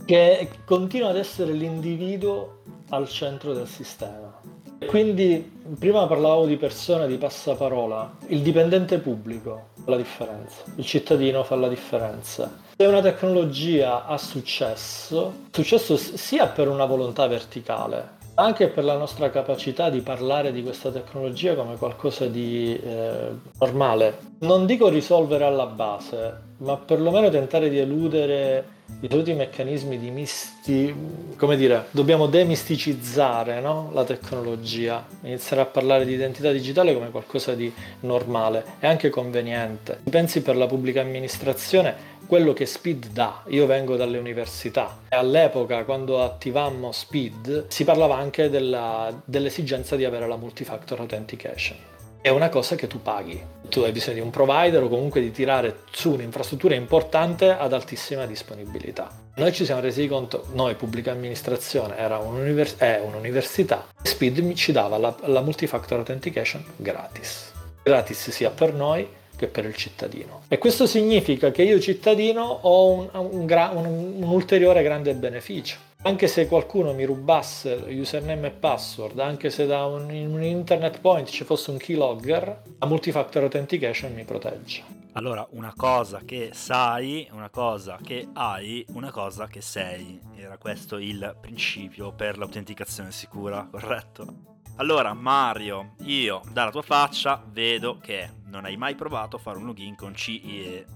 Che 0.02 0.50
continua 0.64 1.10
ad 1.10 1.16
essere 1.16 1.52
l'individuo 1.52 2.62
al 2.88 3.06
centro 3.06 3.52
del 3.52 3.68
sistema 3.68 4.40
quindi 4.86 5.59
prima 5.78 6.06
parlavo 6.06 6.46
di 6.46 6.56
persone, 6.56 7.06
di 7.06 7.16
passaparola, 7.16 8.16
il 8.28 8.40
dipendente 8.40 8.98
pubblico 8.98 9.68
fa 9.84 9.90
la 9.90 9.96
differenza, 9.96 10.62
il 10.76 10.84
cittadino 10.84 11.44
fa 11.44 11.56
la 11.56 11.68
differenza. 11.68 12.50
Se 12.76 12.86
una 12.86 13.00
tecnologia 13.00 14.06
ha 14.06 14.16
successo, 14.16 15.32
successo 15.50 15.96
sia 15.96 16.46
per 16.48 16.68
una 16.68 16.86
volontà 16.86 17.26
verticale, 17.26 18.18
anche 18.34 18.68
per 18.68 18.84
la 18.84 18.96
nostra 18.96 19.30
capacità 19.30 19.90
di 19.90 20.00
parlare 20.00 20.52
di 20.52 20.62
questa 20.62 20.90
tecnologia 20.90 21.54
come 21.54 21.76
qualcosa 21.76 22.26
di 22.26 22.78
eh, 22.82 23.28
normale. 23.58 24.18
Non 24.40 24.66
dico 24.66 24.88
risolvere 24.88 25.44
alla 25.44 25.66
base, 25.66 26.40
ma 26.58 26.76
perlomeno 26.76 27.28
tentare 27.28 27.68
di 27.68 27.78
eludere 27.78 28.78
i 29.00 29.08
soliti 29.08 29.32
meccanismi 29.32 29.98
di 29.98 30.10
misti, 30.10 30.94
come 31.36 31.56
dire, 31.56 31.86
dobbiamo 31.90 32.26
demisticizzare 32.26 33.60
no? 33.60 33.90
la 33.92 34.04
tecnologia, 34.04 35.06
iniziare 35.22 35.62
a 35.62 35.66
parlare 35.66 36.04
di 36.04 36.12
identità 36.12 36.52
digitale 36.52 36.92
come 36.92 37.10
qualcosa 37.10 37.54
di 37.54 37.72
normale 38.00 38.64
e 38.78 38.86
anche 38.86 39.08
conveniente. 39.08 40.00
Pensi 40.08 40.42
per 40.42 40.56
la 40.56 40.66
pubblica 40.66 41.00
amministrazione 41.00 42.18
quello 42.26 42.52
che 42.52 42.66
Speed 42.66 43.08
dà. 43.08 43.42
Io 43.48 43.66
vengo 43.66 43.96
dalle 43.96 44.18
università 44.18 44.98
e 45.08 45.16
all'epoca 45.16 45.84
quando 45.84 46.22
attivammo 46.22 46.92
Speed 46.92 47.66
si 47.68 47.84
parlava 47.84 48.16
anche 48.16 48.50
della, 48.50 49.12
dell'esigenza 49.24 49.96
di 49.96 50.04
avere 50.04 50.28
la 50.28 50.36
multifactor 50.36 51.00
authentication 51.00 51.99
è 52.22 52.28
una 52.28 52.48
cosa 52.50 52.76
che 52.76 52.86
tu 52.86 53.00
paghi. 53.00 53.42
Tu 53.68 53.80
hai 53.80 53.92
bisogno 53.92 54.16
di 54.16 54.20
un 54.20 54.30
provider 54.30 54.82
o 54.82 54.88
comunque 54.88 55.20
di 55.20 55.30
tirare 55.30 55.82
su 55.90 56.12
un'infrastruttura 56.12 56.74
importante 56.74 57.50
ad 57.50 57.72
altissima 57.72 58.26
disponibilità. 58.26 59.08
Noi 59.36 59.52
ci 59.52 59.64
siamo 59.64 59.80
resi 59.80 60.06
conto, 60.06 60.46
noi 60.52 60.74
pubblica 60.74 61.12
amministrazione 61.12 61.96
era 61.96 62.18
un'univers- 62.18 62.76
è 62.76 63.00
un'università, 63.02 63.86
Speed 64.02 64.52
ci 64.54 64.72
dava 64.72 64.98
la, 64.98 65.14
la 65.24 65.40
multifactor 65.40 65.98
authentication 65.98 66.64
gratis. 66.76 67.52
Gratis 67.82 68.30
sia 68.30 68.50
per 68.50 68.74
noi 68.74 69.08
che 69.36 69.46
per 69.46 69.64
il 69.64 69.74
cittadino. 69.74 70.42
E 70.48 70.58
questo 70.58 70.86
significa 70.86 71.50
che 71.50 71.62
io 71.62 71.80
cittadino 71.80 72.42
ho 72.42 72.90
un, 72.90 73.08
un, 73.12 73.46
un, 73.50 74.14
un 74.16 74.28
ulteriore 74.28 74.82
grande 74.82 75.14
beneficio 75.14 75.88
anche 76.02 76.28
se 76.28 76.46
qualcuno 76.46 76.94
mi 76.94 77.04
rubasse 77.04 77.84
username 77.88 78.46
e 78.46 78.50
password, 78.50 79.18
anche 79.18 79.50
se 79.50 79.66
da 79.66 79.84
un, 79.84 80.10
un, 80.10 80.42
internet 80.42 81.00
point 81.00 81.28
ci 81.28 81.44
fosse 81.44 81.70
un 81.70 81.76
keylogger, 81.76 82.62
la 82.78 82.86
multifactor 82.86 83.42
authentication 83.42 84.14
mi 84.14 84.24
protegge. 84.24 84.98
Allora, 85.12 85.46
una 85.50 85.74
cosa 85.76 86.22
che 86.24 86.50
sai, 86.52 87.28
una 87.32 87.50
cosa 87.50 87.98
che 88.02 88.28
hai, 88.32 88.84
una 88.90 89.10
cosa 89.10 89.46
che 89.48 89.60
sei. 89.60 90.20
Era 90.36 90.56
questo 90.56 90.96
il 90.98 91.36
principio 91.40 92.12
per 92.12 92.38
l'autenticazione 92.38 93.10
sicura, 93.10 93.66
corretto? 93.70 94.48
Allora, 94.76 95.12
Mario, 95.12 95.94
io 96.04 96.40
dalla 96.52 96.70
tua 96.70 96.80
faccia 96.80 97.42
vedo 97.46 97.98
che 97.98 98.30
non 98.46 98.64
hai 98.64 98.76
mai 98.76 98.94
provato 98.94 99.36
a 99.36 99.38
fare 99.38 99.58
un 99.58 99.66
login 99.66 99.94
con 99.96 100.14
CIE 100.14 100.86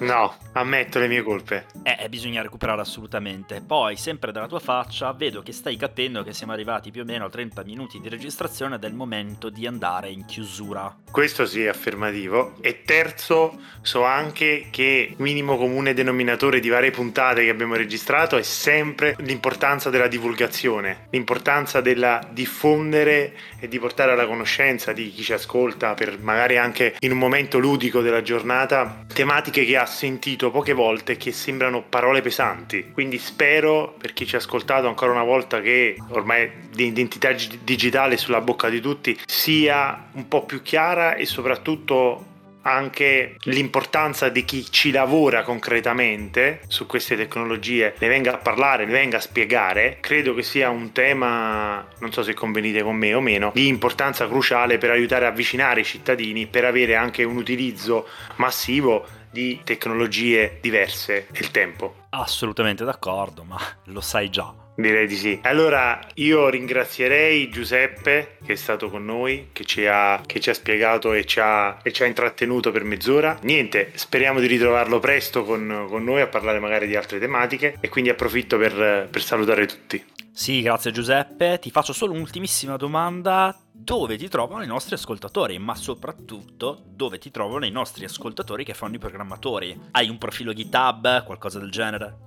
No, 0.00 0.34
ammetto 0.52 0.98
le 0.98 1.08
mie 1.08 1.22
colpe. 1.22 1.66
Eh, 1.82 2.08
bisogna 2.08 2.42
recuperare 2.42 2.80
assolutamente. 2.80 3.60
Poi, 3.60 3.96
sempre 3.96 4.32
dalla 4.32 4.48
tua 4.48 4.58
faccia, 4.58 5.12
vedo 5.12 5.42
che 5.42 5.52
stai 5.52 5.76
capendo 5.76 6.22
che 6.22 6.32
siamo 6.32 6.52
arrivati 6.52 6.90
più 6.90 7.02
o 7.02 7.04
meno 7.04 7.26
a 7.26 7.30
30 7.30 7.62
minuti 7.64 8.00
di 8.00 8.08
registrazione 8.08 8.78
del 8.78 8.92
momento 8.92 9.50
di 9.50 9.66
andare 9.66 10.10
in 10.10 10.24
chiusura. 10.24 10.96
Questo 11.10 11.46
sì 11.46 11.64
è 11.64 11.68
affermativo. 11.68 12.54
E 12.60 12.82
terzo, 12.84 13.58
so 13.82 14.04
anche 14.04 14.66
che 14.70 15.14
minimo 15.18 15.56
comune 15.56 15.94
denominatore 15.94 16.60
di 16.60 16.68
varie 16.68 16.90
puntate 16.90 17.44
che 17.44 17.50
abbiamo 17.50 17.74
registrato 17.74 18.36
è 18.36 18.42
sempre 18.42 19.14
l'importanza 19.18 19.90
della 19.90 20.08
divulgazione, 20.08 21.06
l'importanza 21.10 21.80
della 21.80 22.20
diffondere 22.32 23.32
e 23.60 23.68
di 23.68 23.78
portare 23.78 24.12
alla 24.12 24.26
conoscenza 24.26 24.92
di 24.92 25.10
chi 25.10 25.22
ci 25.22 25.32
ascolta 25.32 25.94
per 25.94 26.18
magari 26.20 26.58
anche 26.58 26.96
in 26.98 27.12
un 27.12 27.18
momento 27.18 27.58
ludico 27.58 28.00
della 28.00 28.22
giornata 28.22 29.04
tematiche 29.12 29.64
che 29.64 29.73
ha 29.76 29.86
sentito 29.86 30.50
poche 30.50 30.72
volte 30.72 31.16
che 31.16 31.32
sembrano 31.32 31.82
parole 31.82 32.20
pesanti. 32.20 32.90
Quindi 32.92 33.18
spero 33.18 33.94
per 33.98 34.12
chi 34.12 34.26
ci 34.26 34.34
ha 34.34 34.38
ascoltato 34.38 34.88
ancora 34.88 35.12
una 35.12 35.22
volta 35.22 35.60
che 35.60 35.96
ormai 36.10 36.50
l'identità 36.72 37.32
digitale 37.62 38.16
sulla 38.16 38.40
bocca 38.40 38.68
di 38.68 38.80
tutti 38.80 39.18
sia 39.26 40.08
un 40.12 40.28
po' 40.28 40.44
più 40.44 40.62
chiara 40.62 41.14
e 41.14 41.26
soprattutto 41.26 42.32
anche 42.64 43.36
l'importanza 43.44 44.28
di 44.28 44.44
chi 44.44 44.64
ci 44.70 44.90
lavora 44.90 45.42
concretamente 45.42 46.60
su 46.68 46.86
queste 46.86 47.16
tecnologie 47.16 47.94
ne 47.98 48.08
venga 48.08 48.34
a 48.34 48.38
parlare, 48.38 48.84
ne 48.84 48.92
venga 48.92 49.18
a 49.18 49.20
spiegare, 49.20 49.98
credo 50.00 50.34
che 50.34 50.42
sia 50.42 50.70
un 50.70 50.92
tema, 50.92 51.86
non 51.98 52.12
so 52.12 52.22
se 52.22 52.34
convenite 52.34 52.82
con 52.82 52.96
me 52.96 53.14
o 53.14 53.20
meno, 53.20 53.50
di 53.54 53.68
importanza 53.68 54.26
cruciale 54.26 54.78
per 54.78 54.90
aiutare 54.90 55.26
a 55.26 55.28
avvicinare 55.28 55.80
i 55.80 55.84
cittadini, 55.84 56.46
per 56.46 56.64
avere 56.64 56.96
anche 56.96 57.22
un 57.24 57.36
utilizzo 57.36 58.08
massivo 58.36 59.06
di 59.34 59.60
tecnologie 59.64 60.58
diverse 60.60 61.26
nel 61.32 61.50
tempo. 61.50 62.06
Assolutamente 62.10 62.84
d'accordo, 62.84 63.42
ma 63.42 63.58
lo 63.86 64.00
sai 64.00 64.30
già. 64.30 64.54
Direi 64.76 65.06
di 65.06 65.16
sì. 65.16 65.38
Allora 65.42 66.00
io 66.14 66.48
ringrazierei 66.48 67.48
Giuseppe 67.48 68.38
che 68.44 68.52
è 68.52 68.56
stato 68.56 68.90
con 68.90 69.04
noi, 69.04 69.48
che 69.52 69.64
ci 69.64 69.86
ha, 69.86 70.20
che 70.24 70.38
ci 70.38 70.50
ha 70.50 70.54
spiegato 70.54 71.12
e 71.12 71.24
ci 71.24 71.40
ha, 71.40 71.78
e 71.82 71.92
ci 71.92 72.04
ha, 72.04 72.06
intrattenuto 72.06 72.70
per 72.70 72.84
mezz'ora. 72.84 73.38
Niente, 73.42 73.90
speriamo 73.94 74.38
di 74.38 74.46
ritrovarlo 74.46 75.00
presto 75.00 75.44
con, 75.44 75.86
con, 75.88 76.04
noi 76.04 76.20
a 76.20 76.28
parlare 76.28 76.60
magari 76.60 76.86
di 76.86 76.94
altre 76.94 77.18
tematiche 77.18 77.76
e 77.80 77.88
quindi 77.88 78.10
approfitto 78.10 78.56
per, 78.56 79.08
per 79.10 79.22
salutare 79.22 79.66
tutti. 79.66 80.04
Sì, 80.32 80.62
grazie 80.62 80.92
Giuseppe. 80.92 81.58
Ti 81.60 81.70
faccio 81.70 81.92
solo 81.92 82.12
un'ultimissima 82.12 82.76
domanda 82.76 83.56
dove 83.76 84.16
ti 84.16 84.28
trovano 84.28 84.62
i 84.62 84.68
nostri 84.68 84.94
ascoltatori, 84.94 85.58
ma 85.58 85.74
soprattutto 85.74 86.80
dove 86.86 87.18
ti 87.18 87.32
trovano 87.32 87.66
i 87.66 87.72
nostri 87.72 88.04
ascoltatori 88.04 88.64
che 88.64 88.72
fanno 88.72 88.94
i 88.94 89.00
programmatori. 89.00 89.78
Hai 89.90 90.08
un 90.08 90.16
profilo 90.16 90.52
GitHub, 90.52 91.24
qualcosa 91.24 91.58
del 91.58 91.72
genere? 91.72 92.24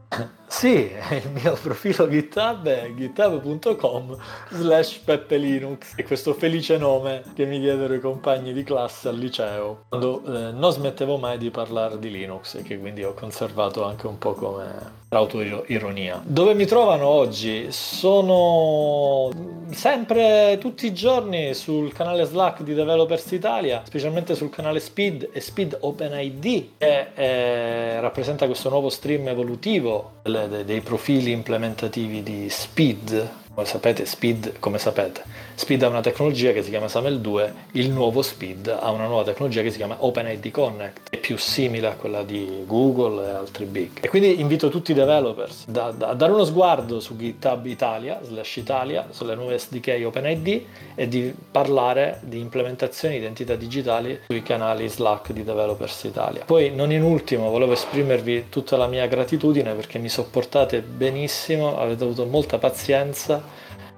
Sì, 0.48 0.90
il 1.12 1.32
mio 1.32 1.54
profilo 1.62 2.08
GitHub 2.10 2.68
è 2.68 2.92
github.com 2.94 4.18
slash 4.50 4.98
peppelinux 5.00 5.94
e 5.96 6.04
questo 6.04 6.34
felice 6.34 6.78
nome 6.78 7.24
che 7.34 7.46
mi 7.46 7.60
diedero 7.60 7.94
i 7.94 8.00
compagni 8.00 8.54
di 8.54 8.64
classe 8.64 9.10
al 9.10 9.18
liceo 9.18 9.86
quando 9.90 10.24
eh, 10.26 10.52
non 10.52 10.72
smettevo 10.72 11.18
mai 11.18 11.38
di 11.38 11.50
parlare 11.50 12.00
di 12.00 12.10
Linux 12.10 12.56
e 12.56 12.62
che 12.64 12.80
quindi 12.80 13.04
ho 13.04 13.14
conservato 13.14 13.84
anche 13.84 14.08
un 14.08 14.18
po' 14.18 14.34
come 14.34 15.06
autoironia. 15.10 16.22
Dove 16.26 16.54
mi 16.54 16.66
trovano 16.66 17.06
oggi? 17.06 17.68
Sono 17.72 19.30
sempre 19.72 20.58
tutti 20.60 20.86
i 20.86 20.94
giorni 20.94 21.37
sul 21.54 21.94
canale 21.94 22.26
Slack 22.26 22.64
di 22.64 22.74
Developers 22.74 23.32
Italia, 23.32 23.82
specialmente 23.86 24.36
sul 24.36 24.50
canale 24.50 24.80
Speed 24.80 25.30
e 25.32 25.40
Speed 25.40 25.78
OpenID, 25.82 26.70
che 26.78 27.08
eh, 27.14 28.00
rappresenta 28.00 28.46
questo 28.46 28.70
nuovo 28.70 28.90
stream 28.90 29.28
evolutivo 29.28 30.22
dei 30.24 30.82
profili 30.82 31.32
implementativi 31.32 32.24
di 32.24 32.50
Speed 32.50 33.46
come 33.58 33.70
sapete, 33.70 34.06
Speed, 34.06 34.60
come 34.60 34.78
sapete, 34.78 35.24
Speed 35.56 35.82
ha 35.82 35.88
una 35.88 36.02
tecnologia 36.02 36.52
che 36.52 36.62
si 36.62 36.70
chiama 36.70 36.88
SAML 36.88 37.20
2, 37.20 37.54
il 37.72 37.90
nuovo 37.90 38.22
Speed 38.22 38.68
ha 38.68 38.92
una 38.92 39.08
nuova 39.08 39.24
tecnologia 39.24 39.64
che 39.64 39.72
si 39.72 39.78
chiama 39.78 39.96
OpenID 39.98 40.52
Connect, 40.52 41.10
è 41.10 41.18
più 41.18 41.40
simile 41.40 41.88
a 41.88 41.94
quella 41.94 42.22
di 42.22 42.62
Google 42.68 43.26
e 43.26 43.32
altri 43.32 43.66
big. 43.66 43.98
E 44.02 44.10
quindi 44.10 44.40
invito 44.40 44.70
tutti 44.70 44.92
i 44.92 44.94
developers 44.94 45.66
da, 45.68 45.90
da, 45.90 46.10
a 46.10 46.14
dare 46.14 46.34
uno 46.34 46.46
sguardo 46.46 47.00
su 47.00 47.16
GitHub 47.16 47.66
Italia, 47.66 48.20
slash 48.22 48.58
Italia, 48.58 49.08
sulle 49.10 49.34
nuove 49.34 49.58
SDK 49.58 50.04
OpenID 50.06 50.62
e 50.94 51.08
di 51.08 51.34
parlare 51.50 52.20
di 52.22 52.40
implementazioni 52.40 53.16
di 53.16 53.22
identità 53.22 53.56
digitali 53.56 54.20
sui 54.28 54.44
canali 54.44 54.88
Slack 54.88 55.32
di 55.32 55.44
Developers 55.44 56.04
Italia. 56.04 56.44
Poi, 56.46 56.70
non 56.70 56.92
in 56.92 57.02
ultimo, 57.02 57.50
volevo 57.50 57.72
esprimervi 57.72 58.50
tutta 58.50 58.78
la 58.78 58.86
mia 58.86 59.08
gratitudine 59.08 59.74
perché 59.74 59.98
mi 59.98 60.10
sopportate 60.10 60.84
benissimo, 60.84 61.76
avete 61.80 62.04
avuto 62.04 62.24
molta 62.28 62.60
pazienza 62.60 63.47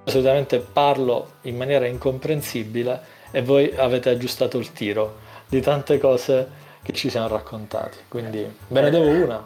solitamente 0.06 0.60
parlo 0.60 1.34
in 1.42 1.56
maniera 1.56 1.86
incomprensibile 1.86 3.18
e 3.32 3.42
voi 3.42 3.74
avete 3.76 4.10
aggiustato 4.10 4.58
il 4.58 4.72
tiro 4.72 5.20
di 5.48 5.62
tante 5.62 5.98
cose 5.98 6.68
che 6.82 6.94
ci 6.94 7.10
siamo 7.10 7.28
raccontati. 7.28 7.98
Quindi 8.08 8.48
ve 8.68 8.82
ne 8.82 8.90
devo 8.90 9.10
una. 9.10 9.46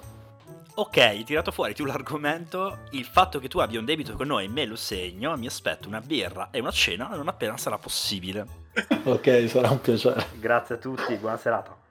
Ok, 0.75 1.23
tirato 1.23 1.51
fuori 1.51 1.75
tu 1.75 1.85
l'argomento, 1.85 2.79
il 2.91 3.05
fatto 3.05 3.37
che 3.37 3.47
tu 3.47 3.59
abbia 3.59 3.77
un 3.77 3.85
debito 3.85 4.13
con 4.13 4.27
noi 4.27 4.47
me 4.47 4.65
lo 4.65 4.75
segno, 4.75 5.37
mi 5.37 5.45
aspetto 5.45 5.87
una 5.87 6.01
birra 6.01 6.49
e 6.49 6.59
una 6.59 6.71
cena 6.71 7.09
non 7.09 7.27
appena 7.27 7.57
sarà 7.57 7.77
possibile. 7.77 8.45
ok, 9.03 9.45
sarà 9.47 9.69
un 9.69 9.81
piacere. 9.81 10.25
Grazie 10.39 10.75
a 10.75 10.77
tutti, 10.79 11.15
buona 11.15 11.37
serata. 11.37 11.82